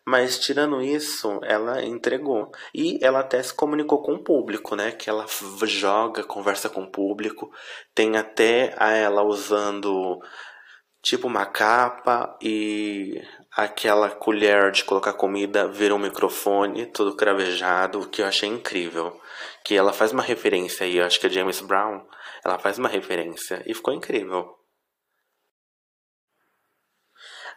Mas 0.08 0.40
tirando 0.40 0.82
isso, 0.82 1.38
ela 1.44 1.84
entregou. 1.84 2.50
E 2.74 2.98
ela 3.02 3.20
até 3.20 3.44
se 3.44 3.54
comunicou 3.54 4.02
com 4.02 4.14
o 4.14 4.24
público, 4.24 4.74
né? 4.74 4.90
Que 4.94 5.10
ela 5.10 5.26
joga, 5.66 6.24
conversa 6.24 6.70
com 6.70 6.84
o 6.84 6.90
público. 6.90 7.52
Tem 7.94 8.16
até 8.16 8.74
a 8.78 8.94
ela 8.94 9.22
usando 9.22 10.18
tipo 11.02 11.28
uma 11.28 11.46
capa 11.46 12.38
e 12.42 13.22
aquela 13.52 14.10
colher 14.10 14.72
de 14.72 14.86
colocar 14.86 15.12
comida 15.12 15.68
vira 15.68 15.94
um 15.94 16.00
microfone, 16.00 16.86
todo 16.86 17.18
cravejado, 17.18 18.08
que 18.08 18.22
eu 18.22 18.28
achei 18.28 18.48
incrível. 18.48 19.14
Que 19.66 19.76
ela 19.76 19.92
faz 19.92 20.14
uma 20.14 20.24
referência 20.24 20.86
aí, 20.86 21.02
acho 21.02 21.20
que 21.20 21.28
é 21.28 21.30
James 21.30 21.60
Brown, 21.60 22.00
ela 22.46 22.58
faz 22.58 22.78
uma 22.80 22.88
referência 22.88 23.62
e 23.68 23.74
ficou 23.74 23.94
incrível. 23.94 24.58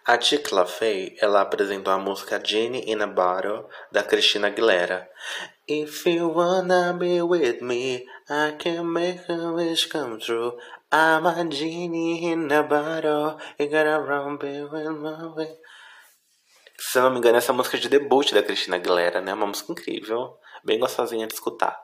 A 0.07 0.17
Tic 0.17 0.51
LaFay, 0.51 1.17
ela 1.21 1.43
apresentou 1.43 1.93
a 1.93 1.99
música 1.99 2.41
Genie 2.43 2.91
in 2.91 3.03
a 3.03 3.07
Bottle, 3.07 3.67
da 3.93 4.03
Christina 4.03 4.49
Aguilera. 4.49 5.07
If 5.69 6.07
you 6.07 6.29
wanna 6.29 6.95
be 6.95 7.23
with 7.23 7.61
me, 7.63 8.07
I 8.29 8.57
can 8.59 8.93
make 8.93 9.31
a 9.31 9.53
wish 9.53 9.87
come 9.87 10.19
true. 10.19 10.57
I'm 10.91 11.25
a 11.25 11.45
genie 11.49 12.33
in 12.33 12.51
a 12.51 12.65
bottle, 12.65 13.39
you 13.59 13.69
gotta 13.69 14.01
run 14.01 14.39
be 14.39 14.63
with 14.65 14.99
my 14.99 15.27
way. 15.37 15.57
Se 16.77 16.99
não 16.99 17.11
me 17.11 17.19
engano, 17.19 17.39
essa 17.39 17.53
música 17.53 17.77
é 17.77 17.81
de 17.81 17.89
debut 17.89 18.33
da 18.33 18.43
Christina 18.43 18.77
Aguilera, 18.77 19.21
né? 19.21 19.33
Uma 19.33 19.47
música 19.47 19.71
incrível, 19.71 20.39
bem 20.65 20.81
gostosinha 20.81 21.29
de 21.29 21.35
escutar. 21.35 21.79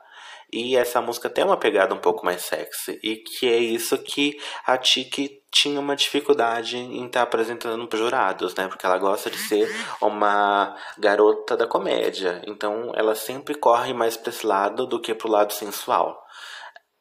E 0.51 0.77
essa 0.77 1.01
música 1.01 1.29
tem 1.29 1.43
uma 1.43 1.57
pegada 1.57 1.93
um 1.93 1.99
pouco 1.99 2.25
mais 2.25 2.41
sexy. 2.41 2.99
E 3.03 3.17
que 3.17 3.51
é 3.51 3.57
isso 3.57 3.97
que 3.97 4.37
a 4.65 4.77
Tiki 4.77 5.43
tinha 5.51 5.79
uma 5.79 5.95
dificuldade 5.95 6.77
em 6.77 7.05
estar 7.05 7.19
tá 7.19 7.23
apresentando 7.23 7.85
para 7.87 7.99
jurados, 7.99 8.55
né? 8.55 8.67
Porque 8.67 8.85
ela 8.85 8.97
gosta 8.97 9.29
de 9.29 9.37
ser 9.37 9.69
uma 10.01 10.75
garota 10.97 11.57
da 11.57 11.67
comédia. 11.67 12.41
Então 12.47 12.91
ela 12.95 13.13
sempre 13.13 13.55
corre 13.55 13.93
mais 13.93 14.15
para 14.15 14.29
esse 14.29 14.45
lado 14.45 14.85
do 14.85 15.01
que 15.01 15.13
para 15.13 15.27
o 15.27 15.31
lado 15.31 15.51
sensual. 15.51 16.23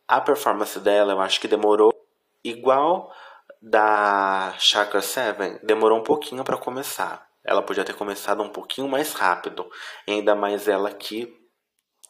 A 0.08 0.20
performance 0.20 0.78
dela, 0.80 1.12
eu 1.12 1.20
acho 1.20 1.40
que 1.40 1.48
demorou 1.48 1.92
igual 2.42 3.12
da 3.60 4.54
Chakra 4.58 5.00
7, 5.00 5.60
demorou 5.64 5.98
um 5.98 6.04
pouquinho 6.04 6.44
para 6.44 6.56
começar. 6.56 7.26
Ela 7.44 7.62
podia 7.62 7.84
ter 7.84 7.94
começado 7.94 8.42
um 8.42 8.48
pouquinho 8.48 8.88
mais 8.88 9.12
rápido. 9.12 9.68
Ainda 10.06 10.34
mais 10.34 10.66
ela 10.66 10.90
que 10.90 11.45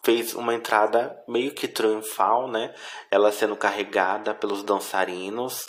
fez 0.05 0.35
uma 0.35 0.55
entrada 0.55 1.17
meio 1.29 1.53
que 1.53 1.67
triunfal, 1.67 2.49
né? 2.49 2.75
Ela 3.11 3.33
sendo 3.33 3.57
carregada 3.57 4.35
pelos 4.35 4.63
dançarinos 4.63 5.67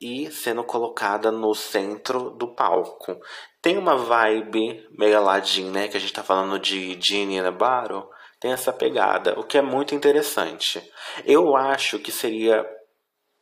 e 0.00 0.30
sendo 0.30 0.62
colocada 0.62 1.30
no 1.30 1.54
centro 1.54 2.30
do 2.30 2.54
palco. 2.54 3.18
Tem 3.62 3.78
uma 3.78 3.96
vibe 3.96 4.86
meio 4.98 5.18
Aladdin, 5.18 5.70
né? 5.70 5.88
Que 5.88 5.96
a 5.96 6.00
gente 6.00 6.12
tá 6.12 6.22
falando 6.22 6.58
de 6.58 6.98
Genie 7.00 7.40
Navarro. 7.40 8.08
Tem 8.38 8.52
essa 8.52 8.72
pegada, 8.72 9.38
o 9.40 9.44
que 9.44 9.56
é 9.56 9.62
muito 9.62 9.94
interessante. 9.94 10.82
Eu 11.24 11.56
acho 11.56 11.98
que 11.98 12.12
seria 12.12 12.64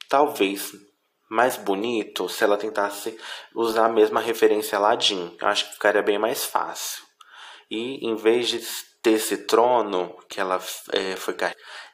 talvez 0.09 0.73
mais 1.29 1.57
bonito 1.57 2.29
se 2.29 2.45
ela 2.45 2.57
tentasse 2.57 3.19
usar 3.55 3.87
a 3.87 3.93
mesma 3.93 4.21
referência 4.21 4.79
Aladdin. 4.79 5.37
Eu 5.41 5.49
acho 5.49 5.67
que 5.67 5.73
ficaria 5.73 6.03
bem 6.03 6.19
mais 6.19 6.45
fácil. 6.45 7.03
E 7.69 8.07
em 8.07 8.15
vez 8.15 8.49
de 8.49 8.61
ter 9.05 9.13
esse 9.13 9.37
trono 9.37 10.17
que 10.31 10.41
ela 10.41 10.59
é, 10.93 11.15
foi 11.15 11.37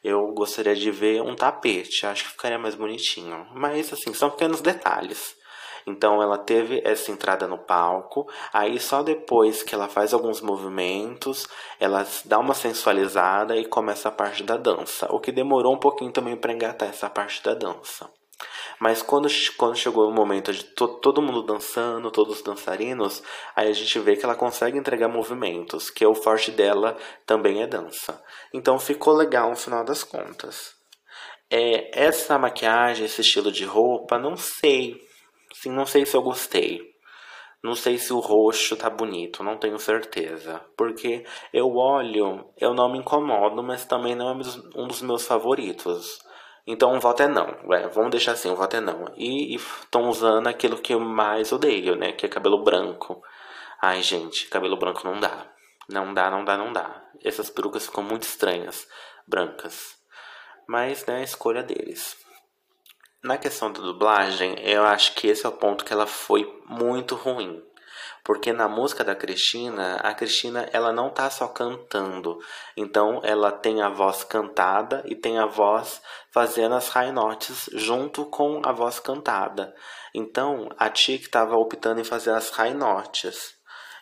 eu 0.03 0.29
gostaria 0.33 0.77
de 0.77 0.93
ver 0.93 1.21
um 1.21 1.35
tapete. 1.35 2.07
Acho 2.07 2.25
que 2.25 2.31
ficaria 2.31 2.59
mais 2.59 2.77
bonitinho. 2.77 3.49
Mas 3.53 3.93
assim, 3.93 4.15
são 4.15 4.31
pequenos 4.31 4.61
detalhes. 4.61 5.37
Então 5.85 6.23
ela 6.23 6.39
teve 6.39 6.81
essa 6.85 7.11
entrada 7.11 7.49
no 7.49 7.59
palco, 7.59 8.31
aí 8.53 8.79
só 8.79 9.03
depois 9.03 9.63
que 9.63 9.75
ela 9.75 9.89
faz 9.89 10.13
alguns 10.15 10.41
movimentos, 10.41 11.49
ela 11.81 12.07
dá 12.27 12.39
uma 12.39 12.55
sensualizada 12.55 13.57
e 13.57 13.65
começa 13.65 14.09
a 14.09 14.13
parte 14.13 14.43
da 14.43 14.59
dança, 14.59 15.09
o 15.11 15.19
que 15.19 15.33
demorou 15.33 15.75
um 15.75 15.81
pouquinho 15.81 16.13
também 16.13 16.37
para 16.37 16.53
engatar 16.53 16.89
essa 16.91 17.09
parte 17.09 17.43
da 17.43 17.55
dança. 17.55 18.09
Mas 18.81 19.03
quando, 19.03 19.29
quando 19.59 19.77
chegou 19.77 20.09
o 20.09 20.15
momento 20.15 20.51
de 20.53 20.65
to, 20.65 20.89
todo 20.89 21.21
mundo 21.21 21.43
dançando, 21.43 22.11
todos 22.11 22.39
os 22.39 22.43
dançarinos, 22.43 23.23
aí 23.55 23.69
a 23.69 23.73
gente 23.75 23.99
vê 23.99 24.17
que 24.17 24.25
ela 24.25 24.35
consegue 24.35 24.79
entregar 24.79 25.07
movimentos, 25.07 25.91
que 25.91 26.03
é 26.03 26.09
o 26.09 26.15
forte 26.15 26.51
dela 26.51 26.97
também 27.27 27.63
é 27.63 27.67
dança. 27.67 28.23
Então 28.55 28.79
ficou 28.79 29.15
legal 29.15 29.51
no 29.51 29.57
final 29.57 29.85
das 29.85 30.03
contas. 30.03 30.75
É, 31.51 32.07
essa 32.07 32.39
maquiagem, 32.39 33.05
esse 33.05 33.21
estilo 33.21 33.53
de 33.53 33.67
roupa, 33.67 34.19
não 34.19 34.35
sei. 34.35 34.99
Sim, 35.53 35.73
não 35.73 35.85
sei 35.85 36.07
se 36.07 36.17
eu 36.17 36.23
gostei. 36.23 36.81
Não 37.63 37.75
sei 37.75 37.99
se 37.99 38.15
o 38.15 38.19
roxo 38.21 38.75
tá 38.77 38.89
bonito, 38.89 39.43
não 39.43 39.59
tenho 39.59 39.79
certeza. 39.79 40.65
Porque 40.75 41.27
eu 41.53 41.77
olho, 41.77 42.47
eu 42.57 42.73
não 42.73 42.91
me 42.91 42.99
incomodo, 42.99 43.63
mas 43.63 43.85
também 43.85 44.15
não 44.15 44.31
é 44.31 44.33
um 44.75 44.89
dos 44.89 45.03
meus 45.03 45.27
favoritos. 45.27 46.19
Então 46.67 46.97
o 46.97 47.01
voto 47.01 47.23
é 47.23 47.29
não. 47.29 47.49
É, 47.73 47.89
vamos 47.89 48.11
deixar 48.11 48.33
assim, 48.33 48.51
o 48.51 48.57
voto 48.57 48.77
é 48.77 48.81
não. 48.81 49.13
E 49.17 49.55
estão 49.55 50.09
usando 50.09 50.47
aquilo 50.47 50.79
que 50.79 50.95
eu 50.95 51.01
mais 51.01 51.53
odeio, 51.53 51.97
né? 51.97 52.13
Que 52.13 52.27
é 52.27 52.29
cabelo 52.29 52.63
branco. 52.63 53.23
Ai, 53.81 54.03
gente, 54.03 54.47
cabelo 54.49 54.77
branco 54.77 55.03
não 55.05 55.19
dá. 55.19 55.47
Não 55.89 56.15
dá, 56.15 56.31
não 56.31 56.45
dá, 56.45 56.57
não 56.57 56.73
dá. 56.73 57.03
Essas 57.25 57.51
perucas 57.51 57.87
ficam 57.87 58.03
muito 58.03 58.23
estranhas, 58.23 58.87
brancas. 59.27 59.97
Mas, 60.69 61.05
né, 61.07 61.17
a 61.17 61.23
escolha 61.25 61.63
deles. 61.63 62.17
Na 63.23 63.37
questão 63.37 63.73
da 63.73 63.81
dublagem, 63.81 64.55
eu 64.61 64.85
acho 64.85 65.15
que 65.15 65.27
esse 65.27 65.45
é 65.45 65.49
o 65.49 65.53
ponto 65.53 65.85
que 65.85 65.93
ela 65.93 66.07
foi 66.07 66.63
muito 66.67 67.15
ruim. 67.15 67.63
Porque 68.25 68.53
na 68.53 68.69
música 68.69 69.03
da 69.03 69.15
Cristina, 69.15 69.97
a 69.97 70.15
Cristina 70.15 70.69
ela 70.73 70.93
não 70.93 71.11
tá 71.11 71.31
só 71.31 71.49
cantando. 71.49 72.39
Então 72.77 73.21
ela 73.23 73.51
tem 73.51 73.83
a 73.83 73.89
voz 73.89 74.25
cantada 74.25 75.03
e 75.07 75.15
tem 75.15 75.39
a 75.39 75.47
voz 75.47 76.01
fazendo 76.31 76.75
as 76.75 76.89
high 76.89 77.13
notes 77.13 77.69
junto 77.73 78.27
com 78.27 78.61
a 78.65 78.73
voz 78.73 79.01
cantada. 79.01 79.75
Então 80.15 80.69
a 80.79 80.89
Tia 80.91 81.17
estava 81.17 81.57
optando 81.57 82.01
em 82.01 82.05
fazer 82.05 82.31
as 82.31 82.51
high 82.51 82.75
notes. 82.75 83.55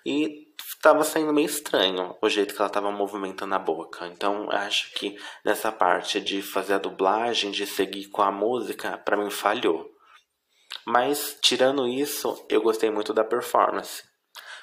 E 0.04 0.48
estava 0.78 1.02
saindo 1.02 1.32
meio 1.32 1.46
estranho 1.46 2.16
o 2.22 2.28
jeito 2.28 2.54
que 2.54 2.60
ela 2.60 2.68
estava 2.68 2.90
movimentando 2.90 3.54
a 3.54 3.58
boca. 3.58 4.06
Então 4.06 4.48
acho 4.50 4.92
que 4.94 5.18
nessa 5.44 5.72
parte 5.72 6.20
de 6.20 6.40
fazer 6.40 6.74
a 6.74 6.78
dublagem, 6.78 7.50
de 7.50 7.66
seguir 7.66 8.06
com 8.06 8.22
a 8.22 8.30
música, 8.30 8.96
para 8.98 9.16
mim 9.16 9.30
falhou. 9.30 9.90
Mas 10.86 11.36
tirando 11.42 11.86
isso, 11.86 12.46
eu 12.48 12.62
gostei 12.62 12.90
muito 12.90 13.12
da 13.12 13.24
performance. 13.24 14.07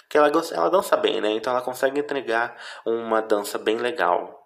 Porque 0.06 0.18
ela, 0.18 0.32
ela 0.52 0.70
dança 0.70 0.96
bem, 0.96 1.20
né? 1.20 1.32
Então 1.32 1.52
ela 1.52 1.62
consegue 1.62 2.00
entregar 2.00 2.56
uma 2.86 3.22
dança 3.22 3.58
bem 3.58 3.78
legal. 3.78 4.46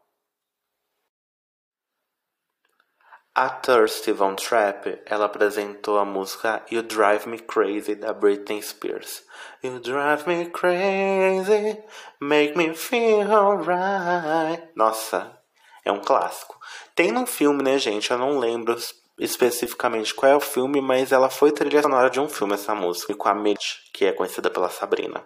A 3.36 3.48
Thirsty 3.48 4.12
Von 4.12 4.36
Trapp, 4.36 5.02
ela 5.06 5.26
apresentou 5.26 5.98
a 5.98 6.04
música 6.04 6.62
You 6.70 6.82
Drive 6.82 7.26
Me 7.26 7.40
Crazy 7.40 7.96
da 7.96 8.12
Britney 8.12 8.62
Spears. 8.62 9.24
You 9.64 9.80
drive 9.80 10.28
me 10.28 10.50
crazy, 10.50 11.82
make 12.20 12.58
me 12.58 12.76
feel 12.76 13.32
alright. 13.32 14.68
Nossa, 14.76 15.40
é 15.86 15.92
um 15.92 16.02
clássico. 16.02 16.60
Tem 16.94 17.12
num 17.12 17.26
filme, 17.26 17.64
né, 17.64 17.78
gente? 17.78 18.12
Eu 18.12 18.18
não 18.18 18.40
lembro 18.40 18.76
especificamente 19.18 20.14
qual 20.14 20.32
é 20.32 20.36
o 20.36 20.42
filme, 20.42 20.82
mas 20.82 21.12
ela 21.12 21.30
foi 21.30 21.52
trilha 21.52 21.82
sonora 21.82 22.10
de 22.10 22.20
um 22.20 22.28
filme, 22.28 22.56
essa 22.56 22.76
música, 22.76 23.16
com 23.16 23.30
a 23.30 23.36
Mitch, 23.36 23.78
que 23.94 24.06
é 24.06 24.12
conhecida 24.12 24.50
pela 24.50 24.70
Sabrina. 24.70 25.26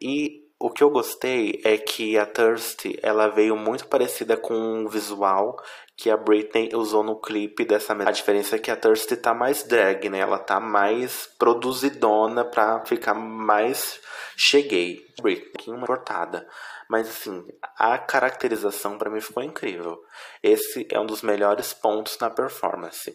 E 0.00 0.40
o 0.58 0.70
que 0.70 0.84
eu 0.84 0.90
gostei 0.90 1.60
é 1.64 1.78
que 1.78 2.18
a 2.18 2.26
Thirsty 2.26 2.98
ela 3.02 3.28
veio 3.28 3.56
muito 3.56 3.86
parecida 3.88 4.36
com 4.36 4.84
o 4.84 4.88
visual 4.88 5.56
que 5.96 6.10
a 6.10 6.16
Britney 6.16 6.70
usou 6.74 7.02
no 7.02 7.20
clipe 7.20 7.64
dessa 7.64 7.94
A 7.94 8.10
diferença 8.10 8.56
é 8.56 8.58
que 8.58 8.70
a 8.70 8.76
Thirsty 8.76 9.16
tá 9.16 9.34
mais 9.34 9.62
drag, 9.62 10.08
né? 10.08 10.18
Ela 10.18 10.38
tá 10.38 10.60
mais 10.60 11.26
produzidona 11.38 12.44
pra 12.44 12.84
ficar 12.84 13.14
mais 13.14 14.00
cheguei. 14.36 15.06
Britney, 15.20 15.74
uma 15.74 15.86
cortada. 15.86 16.46
Mas 16.90 17.08
assim, 17.08 17.46
a 17.76 17.96
caracterização 17.96 18.98
para 18.98 19.10
mim 19.10 19.20
ficou 19.20 19.42
incrível. 19.42 19.98
Esse 20.42 20.86
é 20.90 21.00
um 21.00 21.06
dos 21.06 21.22
melhores 21.22 21.72
pontos 21.72 22.18
na 22.18 22.28
performance. 22.28 23.14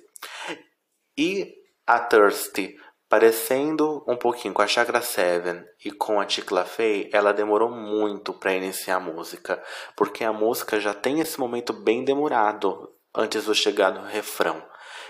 E 1.17 1.53
a 1.85 1.99
Thirsty 1.99 2.75
Parecendo 3.07 4.03
um 4.07 4.17
pouquinho 4.17 4.53
com 4.53 4.63
a 4.63 4.67
Chakra 4.67 5.01
Seven 5.01 5.63
e 5.83 5.91
com 5.91 6.19
a 6.19 6.25
Ticla 6.25 6.65
Fey, 6.65 7.07
ela 7.13 7.31
demorou 7.31 7.69
muito 7.69 8.33
para 8.33 8.55
iniciar 8.55 8.95
a 8.95 8.99
música, 8.99 9.61
porque 9.95 10.23
a 10.23 10.33
música 10.33 10.79
já 10.79 10.93
tem 10.93 11.19
esse 11.19 11.39
momento 11.39 11.71
bem 11.71 12.03
demorado 12.03 12.91
antes 13.15 13.45
do 13.45 13.53
chegar 13.53 13.91
no 13.93 14.01
refrão. 14.01 14.61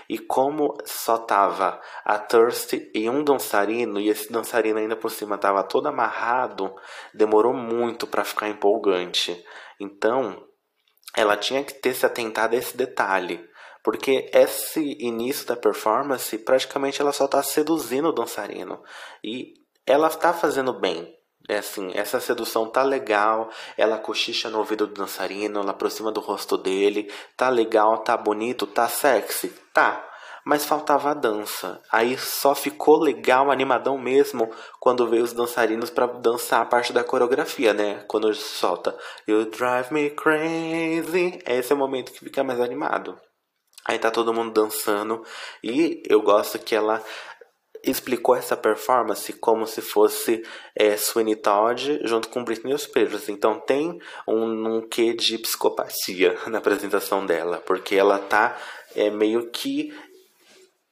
E 0.08 0.18
como 0.18 0.76
só 0.84 1.18
tava 1.18 1.80
a 2.04 2.18
Thirsty 2.18 2.90
e 2.94 3.08
um 3.08 3.24
dançarino, 3.24 3.98
e 3.98 4.08
esse 4.08 4.30
dançarino 4.30 4.78
ainda 4.78 4.94
por 4.94 5.10
cima 5.10 5.38
tava 5.38 5.64
todo 5.64 5.88
amarrado, 5.88 6.74
demorou 7.14 7.52
muito 7.52 8.06
para 8.06 8.24
ficar 8.24 8.48
empolgante. 8.48 9.42
Então, 9.80 10.46
ela 11.16 11.36
tinha 11.36 11.64
que 11.64 11.72
ter 11.72 11.94
se 11.94 12.04
atentado 12.04 12.54
a 12.54 12.58
esse 12.58 12.76
detalhe. 12.76 13.42
Porque 13.86 14.28
esse 14.34 14.96
início 14.98 15.46
da 15.46 15.54
performance, 15.54 16.36
praticamente 16.38 17.00
ela 17.00 17.12
só 17.12 17.26
está 17.26 17.40
seduzindo 17.40 18.08
o 18.08 18.12
dançarino. 18.12 18.82
E 19.22 19.54
ela 19.86 20.08
está 20.08 20.32
fazendo 20.32 20.72
bem. 20.72 21.16
É 21.48 21.58
assim, 21.58 21.92
essa 21.94 22.18
sedução 22.18 22.68
tá 22.68 22.82
legal, 22.82 23.48
ela 23.78 23.96
cochicha 23.96 24.50
no 24.50 24.58
ouvido 24.58 24.88
do 24.88 24.94
dançarino, 24.94 25.60
ela 25.60 25.70
aproxima 25.70 26.10
do 26.10 26.18
rosto 26.18 26.58
dele, 26.58 27.08
tá 27.36 27.48
legal, 27.48 27.98
tá 27.98 28.16
bonito, 28.16 28.66
tá 28.66 28.88
sexy, 28.88 29.50
tá. 29.72 30.04
Mas 30.44 30.64
faltava 30.64 31.12
a 31.12 31.14
dança. 31.14 31.80
Aí 31.92 32.18
só 32.18 32.56
ficou 32.56 32.98
legal, 32.98 33.52
animadão 33.52 33.96
mesmo, 33.96 34.50
quando 34.80 35.06
veio 35.06 35.22
os 35.22 35.32
dançarinos 35.32 35.90
para 35.90 36.08
dançar 36.08 36.60
a 36.60 36.66
parte 36.66 36.92
da 36.92 37.04
coreografia, 37.04 37.72
né? 37.72 38.04
Quando 38.08 38.34
solta 38.34 38.98
You 39.28 39.44
Drive 39.48 39.92
Me 39.92 40.10
Crazy. 40.10 41.38
Esse 41.46 41.72
é 41.72 41.76
o 41.76 41.78
momento 41.78 42.10
que 42.10 42.18
fica 42.18 42.42
mais 42.42 42.60
animado. 42.60 43.16
Aí 43.86 43.98
tá 43.98 44.10
todo 44.10 44.34
mundo 44.34 44.52
dançando 44.52 45.22
e 45.62 46.02
eu 46.08 46.20
gosto 46.20 46.58
que 46.58 46.74
ela 46.74 47.02
explicou 47.84 48.34
essa 48.34 48.56
performance 48.56 49.32
como 49.34 49.66
se 49.66 49.80
fosse 49.80 50.44
é, 50.74 50.96
Sweeney 50.96 51.36
Todd 51.36 52.00
junto 52.02 52.28
com 52.28 52.42
Britney 52.42 52.76
Spears. 52.76 53.28
Então 53.28 53.60
tem 53.60 54.00
um, 54.26 54.76
um 54.76 54.88
quê 54.88 55.14
de 55.14 55.38
psicopatia 55.38 56.36
na 56.48 56.58
apresentação 56.58 57.24
dela, 57.24 57.62
porque 57.64 57.94
ela 57.94 58.18
tá 58.18 58.56
é, 58.94 59.08
meio 59.08 59.50
que 59.50 59.94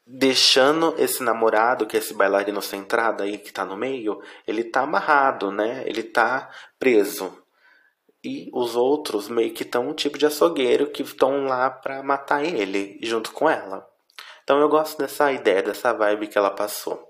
deixando 0.06 0.94
esse 0.98 1.22
namorado, 1.22 1.86
que 1.86 1.96
é 1.96 2.00
esse 2.00 2.14
bailarino 2.14 2.60
centrado 2.60 3.22
aí 3.22 3.38
que 3.38 3.52
tá 3.52 3.64
no 3.64 3.76
meio, 3.76 4.20
ele 4.46 4.62
tá 4.62 4.82
amarrado, 4.82 5.50
né? 5.50 5.82
Ele 5.86 6.02
tá 6.02 6.50
preso. 6.78 7.43
E 8.24 8.48
os 8.52 8.74
outros 8.74 9.28
meio 9.28 9.52
que 9.52 9.62
estão 9.62 9.88
um 9.88 9.92
tipo 9.92 10.16
de 10.16 10.24
açougueiro 10.24 10.90
que 10.90 11.02
estão 11.02 11.44
lá 11.44 11.68
para 11.68 12.02
matar 12.02 12.42
ele 12.42 12.98
junto 13.02 13.30
com 13.32 13.50
ela. 13.50 13.86
Então 14.42 14.58
eu 14.60 14.68
gosto 14.68 14.98
dessa 14.98 15.30
ideia, 15.30 15.62
dessa 15.62 15.92
vibe 15.92 16.28
que 16.28 16.38
ela 16.38 16.50
passou. 16.50 17.08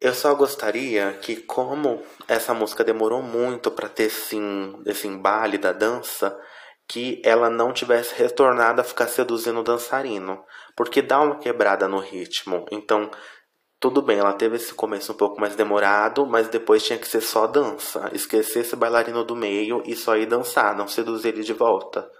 Eu 0.00 0.12
só 0.12 0.34
gostaria 0.34 1.14
que, 1.14 1.36
como 1.36 2.02
essa 2.28 2.52
música 2.52 2.84
demorou 2.84 3.22
muito 3.22 3.70
para 3.70 3.88
ter 3.88 4.10
sim, 4.10 4.78
esse 4.84 5.08
embale 5.08 5.56
da 5.56 5.72
dança, 5.72 6.38
que 6.86 7.22
ela 7.24 7.48
não 7.48 7.72
tivesse 7.72 8.14
retornado 8.14 8.80
a 8.80 8.84
ficar 8.84 9.08
seduzindo 9.08 9.60
o 9.60 9.64
dançarino, 9.64 10.44
porque 10.76 11.00
dá 11.00 11.20
uma 11.20 11.38
quebrada 11.38 11.88
no 11.88 12.00
ritmo. 12.00 12.66
Então, 12.70 13.10
tudo 13.84 14.00
bem, 14.00 14.18
ela 14.18 14.32
teve 14.32 14.56
esse 14.56 14.72
começo 14.72 15.12
um 15.12 15.14
pouco 15.14 15.38
mais 15.38 15.54
demorado, 15.56 16.24
mas 16.24 16.48
depois 16.48 16.82
tinha 16.82 16.98
que 16.98 17.06
ser 17.06 17.20
só 17.20 17.46
dança, 17.46 18.08
esquecer 18.14 18.60
esse 18.60 18.74
bailarino 18.74 19.22
do 19.22 19.36
meio 19.36 19.82
e 19.84 19.94
só 19.94 20.16
ir 20.16 20.24
dançar, 20.24 20.74
não 20.74 20.88
seduzir 20.88 21.28
ele 21.28 21.42
de 21.42 21.52
volta. 21.52 22.10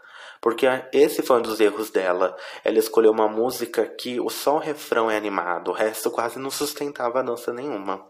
Porque 0.43 0.67
esse 0.93 1.23
foi 1.23 1.39
um 1.39 1.41
dos 1.41 1.59
erros 1.61 1.89
dela. 1.89 2.37
Ela 2.63 2.79
escolheu 2.79 3.11
uma 3.11 3.27
música 3.27 3.87
que 3.87 4.19
só 4.29 4.57
o 4.57 4.59
refrão 4.59 5.11
é 5.11 5.17
animado, 5.17 5.69
o 5.69 5.73
resto 5.73 6.11
quase 6.11 6.39
não 6.39 6.51
sustentava 6.51 7.25
dança 7.25 7.51
nenhuma. 7.51 8.07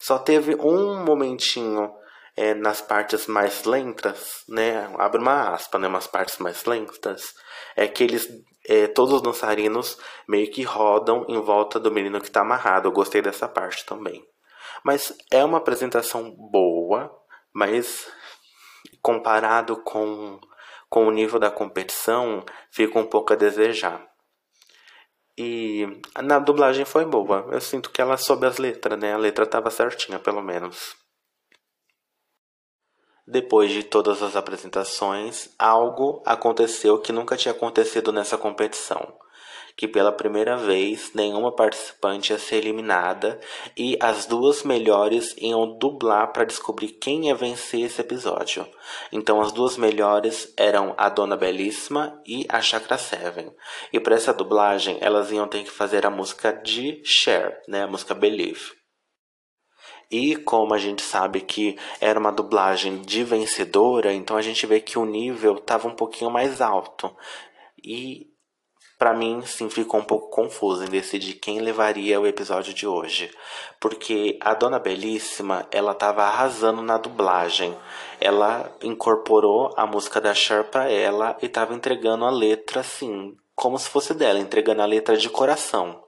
Só 0.00 0.18
teve 0.18 0.54
um 0.54 1.04
momentinho 1.04 1.92
é, 2.34 2.54
nas 2.54 2.80
partes 2.80 3.26
mais 3.26 3.64
lentas, 3.64 4.42
né? 4.48 4.90
Abre 4.96 5.20
uma 5.20 5.50
aspa, 5.50 5.78
né? 5.78 5.86
Umas 5.86 6.06
partes 6.06 6.38
mais 6.38 6.64
lentas. 6.64 7.34
É 7.76 7.86
que 7.86 8.02
eles, 8.02 8.26
é, 8.66 8.86
todos 8.86 9.12
os 9.12 9.22
dançarinos 9.22 9.98
meio 10.26 10.50
que 10.50 10.62
rodam 10.62 11.24
em 11.28 11.40
volta 11.40 11.78
do 11.78 11.92
menino 11.92 12.20
que 12.20 12.26
está 12.26 12.40
amarrado. 12.40 12.88
Eu 12.88 12.92
gostei 12.92 13.20
dessa 13.22 13.46
parte 13.46 13.84
também. 13.84 14.24
Mas 14.82 15.12
é 15.30 15.44
uma 15.44 15.58
apresentação 15.58 16.30
boa, 16.30 17.14
mas 17.52 18.10
comparado 19.02 19.76
com 19.82 20.40
com 20.88 21.06
o 21.06 21.10
nível 21.10 21.38
da 21.38 21.50
competição, 21.50 22.44
fica 22.70 22.98
um 22.98 23.06
pouco 23.06 23.32
a 23.32 23.36
desejar. 23.36 24.06
E 25.36 25.86
na 26.22 26.38
dublagem 26.38 26.84
foi 26.84 27.04
boa. 27.04 27.46
Eu 27.50 27.60
sinto 27.60 27.90
que 27.90 28.00
ela 28.00 28.16
soube 28.16 28.46
as 28.46 28.56
letras, 28.56 28.98
né? 28.98 29.12
A 29.12 29.18
letra 29.18 29.44
estava 29.44 29.70
certinha, 29.70 30.18
pelo 30.18 30.42
menos. 30.42 30.96
Depois 33.26 33.72
de 33.72 33.82
todas 33.82 34.22
as 34.22 34.36
apresentações, 34.36 35.50
algo 35.58 36.22
aconteceu 36.24 36.98
que 36.98 37.12
nunca 37.12 37.36
tinha 37.36 37.52
acontecido 37.52 38.12
nessa 38.12 38.38
competição 38.38 39.14
que 39.76 39.86
pela 39.86 40.10
primeira 40.10 40.56
vez 40.56 41.12
nenhuma 41.14 41.52
participante 41.52 42.32
ia 42.32 42.38
ser 42.38 42.56
eliminada 42.56 43.38
e 43.76 43.98
as 44.00 44.24
duas 44.24 44.62
melhores 44.62 45.34
iam 45.36 45.76
dublar 45.76 46.32
para 46.32 46.46
descobrir 46.46 46.88
quem 46.88 47.26
ia 47.26 47.34
vencer 47.34 47.82
esse 47.82 48.00
episódio. 48.00 48.66
Então 49.12 49.40
as 49.40 49.52
duas 49.52 49.76
melhores 49.76 50.52
eram 50.56 50.94
a 50.96 51.10
Dona 51.10 51.36
Belíssima 51.36 52.18
e 52.26 52.46
a 52.48 52.62
Chakra 52.62 52.96
Seven. 52.96 53.52
E 53.92 54.00
para 54.00 54.14
essa 54.14 54.32
dublagem 54.32 54.96
elas 55.02 55.30
iam 55.30 55.46
ter 55.46 55.62
que 55.62 55.70
fazer 55.70 56.06
a 56.06 56.10
música 56.10 56.52
de 56.52 57.02
Cher, 57.04 57.62
né, 57.68 57.82
a 57.82 57.86
música 57.86 58.14
Believe. 58.14 58.75
E 60.10 60.36
como 60.36 60.72
a 60.72 60.78
gente 60.78 61.02
sabe 61.02 61.40
que 61.40 61.76
era 62.00 62.18
uma 62.18 62.30
dublagem 62.30 63.02
de 63.02 63.24
vencedora, 63.24 64.12
então 64.12 64.36
a 64.36 64.42
gente 64.42 64.66
vê 64.66 64.80
que 64.80 64.98
o 64.98 65.04
nível 65.04 65.56
estava 65.56 65.88
um 65.88 65.94
pouquinho 65.94 66.30
mais 66.30 66.60
alto. 66.60 67.14
E 67.82 68.28
para 68.98 69.12
mim, 69.12 69.42
sim, 69.44 69.68
ficou 69.68 70.00
um 70.00 70.04
pouco 70.04 70.30
confuso 70.30 70.82
em 70.84 70.88
decidir 70.88 71.34
quem 71.34 71.60
levaria 71.60 72.18
o 72.18 72.26
episódio 72.26 72.72
de 72.72 72.86
hoje, 72.86 73.30
porque 73.78 74.38
a 74.40 74.54
Dona 74.54 74.78
Belíssima, 74.78 75.66
ela 75.70 75.92
tava 75.92 76.22
arrasando 76.22 76.80
na 76.80 76.96
dublagem. 76.96 77.76
Ela 78.18 78.74
incorporou 78.82 79.70
a 79.76 79.86
música 79.86 80.18
da 80.18 80.32
Cher 80.32 80.64
pra 80.64 80.90
ela 80.90 81.36
e 81.42 81.48
tava 81.48 81.74
entregando 81.74 82.24
a 82.24 82.30
letra 82.30 82.80
assim, 82.80 83.36
como 83.54 83.78
se 83.78 83.90
fosse 83.90 84.14
dela, 84.14 84.38
entregando 84.38 84.80
a 84.80 84.86
letra 84.86 85.14
de 85.14 85.28
coração. 85.28 86.05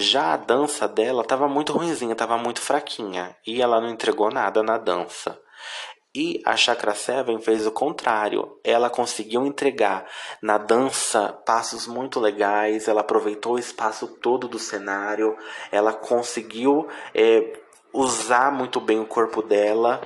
Já 0.00 0.32
a 0.32 0.36
dança 0.38 0.88
dela 0.88 1.22
tava 1.22 1.46
muito 1.46 1.74
ruinzinha, 1.74 2.16
tava 2.16 2.38
muito 2.38 2.58
fraquinha, 2.62 3.36
e 3.46 3.60
ela 3.60 3.78
não 3.82 3.90
entregou 3.90 4.30
nada 4.30 4.62
na 4.62 4.78
dança. 4.78 5.38
E 6.14 6.40
a 6.46 6.56
Chakra 6.56 6.94
Seven 6.94 7.38
fez 7.40 7.66
o 7.66 7.70
contrário. 7.70 8.58
Ela 8.64 8.88
conseguiu 8.88 9.44
entregar 9.44 10.06
na 10.42 10.56
dança 10.56 11.34
passos 11.44 11.86
muito 11.86 12.18
legais, 12.18 12.88
ela 12.88 13.02
aproveitou 13.02 13.56
o 13.56 13.58
espaço 13.58 14.08
todo 14.22 14.48
do 14.48 14.58
cenário, 14.58 15.36
ela 15.70 15.92
conseguiu 15.92 16.88
é, 17.14 17.52
usar 17.92 18.50
muito 18.50 18.80
bem 18.80 19.00
o 19.00 19.06
corpo 19.06 19.42
dela 19.42 20.00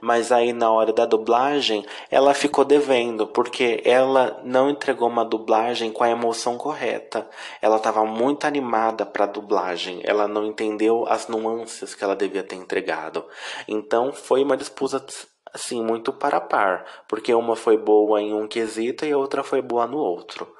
mas 0.00 0.32
aí 0.32 0.52
na 0.52 0.70
hora 0.70 0.92
da 0.92 1.06
dublagem 1.06 1.84
ela 2.10 2.34
ficou 2.34 2.64
devendo, 2.64 3.26
porque 3.26 3.82
ela 3.84 4.40
não 4.44 4.70
entregou 4.70 5.08
uma 5.08 5.24
dublagem 5.24 5.92
com 5.92 6.04
a 6.04 6.10
emoção 6.10 6.56
correta. 6.56 7.28
Ela 7.60 7.76
estava 7.76 8.04
muito 8.04 8.46
animada 8.46 9.04
para 9.06 9.24
a 9.24 9.28
dublagem, 9.28 10.00
ela 10.04 10.28
não 10.28 10.46
entendeu 10.46 11.04
as 11.08 11.28
nuances 11.28 11.94
que 11.94 12.04
ela 12.04 12.16
devia 12.16 12.42
ter 12.42 12.56
entregado. 12.56 13.24
Então 13.68 14.12
foi 14.12 14.42
uma 14.42 14.56
disputa 14.56 15.04
assim 15.52 15.82
muito 15.82 16.12
para 16.12 16.40
par, 16.40 16.84
porque 17.08 17.32
uma 17.32 17.54
foi 17.54 17.76
boa 17.76 18.20
em 18.20 18.34
um 18.34 18.48
quesito 18.48 19.04
e 19.04 19.12
a 19.12 19.16
outra 19.16 19.44
foi 19.44 19.62
boa 19.62 19.86
no 19.86 19.98
outro. 19.98 20.52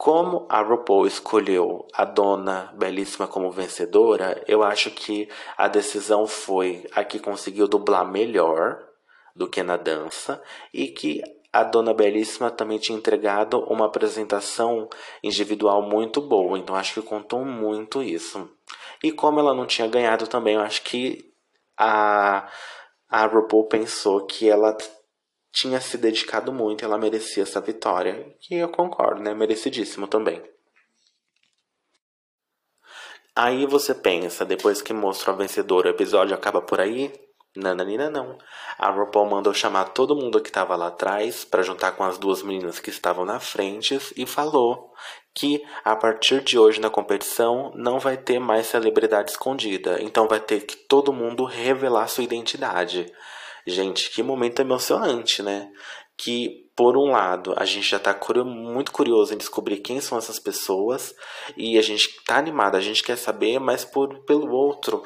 Como 0.00 0.46
a 0.48 0.62
RuPaul 0.62 1.06
escolheu 1.06 1.86
a 1.92 2.06
dona 2.06 2.72
belíssima 2.74 3.28
como 3.28 3.50
vencedora, 3.50 4.42
eu 4.48 4.62
acho 4.62 4.90
que 4.90 5.28
a 5.58 5.68
decisão 5.68 6.26
foi 6.26 6.86
a 6.94 7.04
que 7.04 7.18
conseguiu 7.18 7.68
dublar 7.68 8.10
melhor 8.10 8.82
do 9.36 9.46
que 9.46 9.62
na 9.62 9.76
dança 9.76 10.42
e 10.72 10.88
que 10.88 11.20
a 11.52 11.62
dona 11.62 11.92
belíssima 11.92 12.50
também 12.50 12.78
tinha 12.78 12.96
entregado 12.96 13.60
uma 13.64 13.84
apresentação 13.84 14.88
individual 15.22 15.82
muito 15.82 16.22
boa, 16.22 16.58
então 16.58 16.74
acho 16.74 16.94
que 16.94 17.06
contou 17.06 17.44
muito 17.44 18.02
isso. 18.02 18.50
E 19.04 19.12
como 19.12 19.38
ela 19.38 19.52
não 19.52 19.66
tinha 19.66 19.86
ganhado 19.86 20.26
também, 20.26 20.54
eu 20.54 20.62
acho 20.62 20.80
que 20.80 21.30
a 21.76 22.48
a 23.06 23.26
RuPaul 23.26 23.66
pensou 23.66 24.24
que 24.24 24.48
ela 24.48 24.74
tinha 25.52 25.80
se 25.80 25.98
dedicado 25.98 26.52
muito 26.52 26.82
e 26.82 26.84
ela 26.84 26.98
merecia 26.98 27.42
essa 27.42 27.60
vitória. 27.60 28.34
Que 28.40 28.56
eu 28.56 28.68
concordo, 28.68 29.22
né? 29.22 29.34
Merecidíssimo 29.34 30.06
também. 30.06 30.42
Aí 33.34 33.64
você 33.66 33.94
pensa, 33.94 34.44
depois 34.44 34.82
que 34.82 34.92
mostra 34.92 35.32
a 35.32 35.36
vencedora, 35.36 35.88
o 35.88 35.90
episódio 35.90 36.34
acaba 36.34 36.60
por 36.60 36.80
aí? 36.80 37.12
Nananina 37.56 38.08
não. 38.08 38.38
A 38.78 38.90
RuPaul 38.90 39.28
mandou 39.28 39.52
chamar 39.52 39.86
todo 39.86 40.14
mundo 40.14 40.40
que 40.40 40.48
estava 40.48 40.76
lá 40.76 40.86
atrás 40.86 41.44
para 41.44 41.62
juntar 41.62 41.92
com 41.92 42.04
as 42.04 42.16
duas 42.16 42.42
meninas 42.42 42.78
que 42.78 42.90
estavam 42.90 43.24
na 43.24 43.40
frente 43.40 43.98
e 44.16 44.24
falou 44.24 44.92
que 45.34 45.62
a 45.84 45.96
partir 45.96 46.42
de 46.42 46.58
hoje 46.58 46.80
na 46.80 46.90
competição 46.90 47.72
não 47.74 47.98
vai 47.98 48.16
ter 48.16 48.38
mais 48.38 48.66
celebridade 48.66 49.32
escondida, 49.32 50.00
então 50.00 50.28
vai 50.28 50.38
ter 50.38 50.60
que 50.60 50.76
todo 50.76 51.12
mundo 51.12 51.44
revelar 51.44 52.08
sua 52.08 52.24
identidade. 52.24 53.12
Gente, 53.66 54.10
que 54.10 54.22
momento 54.22 54.60
emocionante, 54.60 55.42
né? 55.42 55.70
Que, 56.16 56.68
por 56.76 56.96
um 56.96 57.10
lado, 57.10 57.54
a 57.56 57.64
gente 57.64 57.88
já 57.88 57.98
tá 57.98 58.18
muito 58.44 58.92
curioso 58.92 59.32
em 59.34 59.38
descobrir 59.38 59.78
quem 59.78 60.00
são 60.00 60.18
essas 60.18 60.38
pessoas 60.38 61.14
e 61.56 61.78
a 61.78 61.82
gente 61.82 62.22
tá 62.24 62.36
animado, 62.36 62.76
a 62.76 62.80
gente 62.80 63.02
quer 63.02 63.16
saber, 63.16 63.58
mas 63.58 63.84
por, 63.84 64.24
pelo 64.24 64.50
outro, 64.50 65.02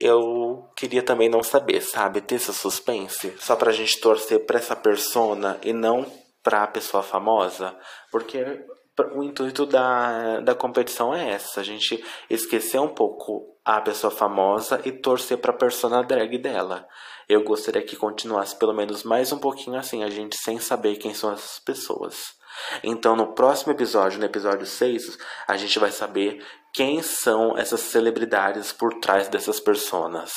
eu 0.00 0.68
queria 0.76 1.02
também 1.02 1.28
não 1.28 1.42
saber, 1.42 1.80
sabe? 1.80 2.20
Ter 2.20 2.36
esse 2.36 2.52
suspense, 2.52 3.34
só 3.38 3.56
pra 3.56 3.72
gente 3.72 4.00
torcer 4.00 4.44
pra 4.44 4.58
essa 4.58 4.76
persona 4.76 5.58
e 5.62 5.72
não 5.72 6.06
pra 6.42 6.66
pessoa 6.66 7.02
famosa, 7.02 7.76
porque 8.10 8.64
o 9.14 9.22
intuito 9.22 9.66
da, 9.66 10.40
da 10.40 10.54
competição 10.54 11.14
é 11.14 11.30
essa, 11.30 11.60
a 11.60 11.64
gente 11.64 12.02
esquecer 12.30 12.78
um 12.78 12.88
pouco 12.88 13.56
a 13.64 13.80
pessoa 13.80 14.10
famosa 14.10 14.80
e 14.84 14.92
torcer 14.92 15.38
para 15.38 15.52
a 15.52 15.56
persona 15.56 16.02
drag 16.02 16.38
dela. 16.38 16.86
Eu 17.28 17.42
gostaria 17.42 17.82
que 17.82 17.96
continuasse 17.96 18.56
pelo 18.56 18.74
menos 18.74 19.02
mais 19.02 19.32
um 19.32 19.38
pouquinho 19.38 19.78
assim, 19.78 20.02
a 20.02 20.10
gente 20.10 20.36
sem 20.36 20.58
saber 20.58 20.96
quem 20.96 21.14
são 21.14 21.32
essas 21.32 21.58
pessoas. 21.58 22.34
Então, 22.82 23.16
no 23.16 23.34
próximo 23.34 23.72
episódio, 23.72 24.18
no 24.18 24.24
episódio 24.24 24.66
6, 24.66 25.18
a 25.48 25.56
gente 25.56 25.78
vai 25.78 25.90
saber 25.90 26.44
quem 26.72 27.02
são 27.02 27.56
essas 27.56 27.80
celebridades 27.80 28.72
por 28.72 28.94
trás 29.00 29.28
dessas 29.28 29.60
personas. 29.60 30.32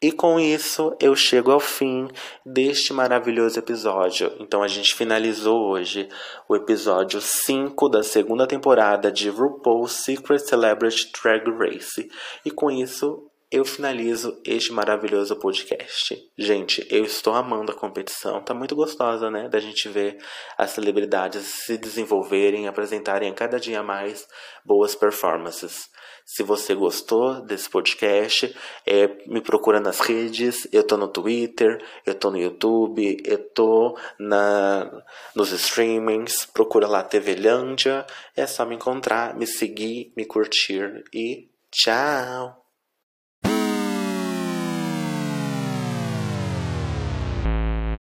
E 0.00 0.12
com 0.12 0.38
isso 0.38 0.96
eu 1.00 1.16
chego 1.16 1.50
ao 1.50 1.58
fim 1.58 2.08
deste 2.46 2.92
maravilhoso 2.92 3.58
episódio. 3.58 4.32
Então 4.38 4.62
a 4.62 4.68
gente 4.68 4.94
finalizou 4.94 5.70
hoje 5.70 6.08
o 6.48 6.54
episódio 6.54 7.20
5 7.20 7.88
da 7.88 8.04
segunda 8.04 8.46
temporada 8.46 9.10
de 9.10 9.28
RuPaul's 9.28 9.90
Secret 10.04 10.38
Celebrity 10.38 11.10
Drag 11.20 11.50
Race. 11.50 12.08
E 12.44 12.50
com 12.50 12.70
isso 12.70 13.27
eu 13.50 13.64
finalizo 13.64 14.38
este 14.44 14.72
maravilhoso 14.72 15.34
podcast. 15.36 16.14
Gente, 16.36 16.86
eu 16.90 17.04
estou 17.04 17.34
amando 17.34 17.72
a 17.72 17.74
competição. 17.74 18.42
Tá 18.42 18.52
muito 18.52 18.76
gostosa, 18.76 19.30
né? 19.30 19.48
Da 19.48 19.58
gente 19.58 19.88
ver 19.88 20.18
as 20.56 20.72
celebridades 20.72 21.46
se 21.64 21.78
desenvolverem, 21.78 22.68
apresentarem 22.68 23.30
a 23.30 23.34
cada 23.34 23.58
dia 23.58 23.82
mais 23.82 24.26
boas 24.64 24.94
performances. 24.94 25.88
Se 26.26 26.42
você 26.42 26.74
gostou 26.74 27.40
desse 27.40 27.70
podcast, 27.70 28.54
é, 28.84 29.08
me 29.26 29.40
procura 29.40 29.80
nas 29.80 29.98
redes. 30.00 30.68
Eu 30.70 30.86
tô 30.86 30.98
no 30.98 31.08
Twitter, 31.08 31.82
eu 32.04 32.14
tô 32.14 32.30
no 32.30 32.36
YouTube, 32.36 33.16
eu 33.24 33.38
tô 33.38 33.98
na, 34.18 35.02
nos 35.34 35.52
streamings. 35.52 36.44
Procura 36.44 36.86
lá 36.86 37.02
TV 37.02 37.34
Lândia. 37.34 38.04
É 38.36 38.46
só 38.46 38.66
me 38.66 38.74
encontrar, 38.74 39.34
me 39.34 39.46
seguir, 39.46 40.12
me 40.14 40.26
curtir 40.26 41.02
e 41.14 41.48
tchau! 41.70 42.67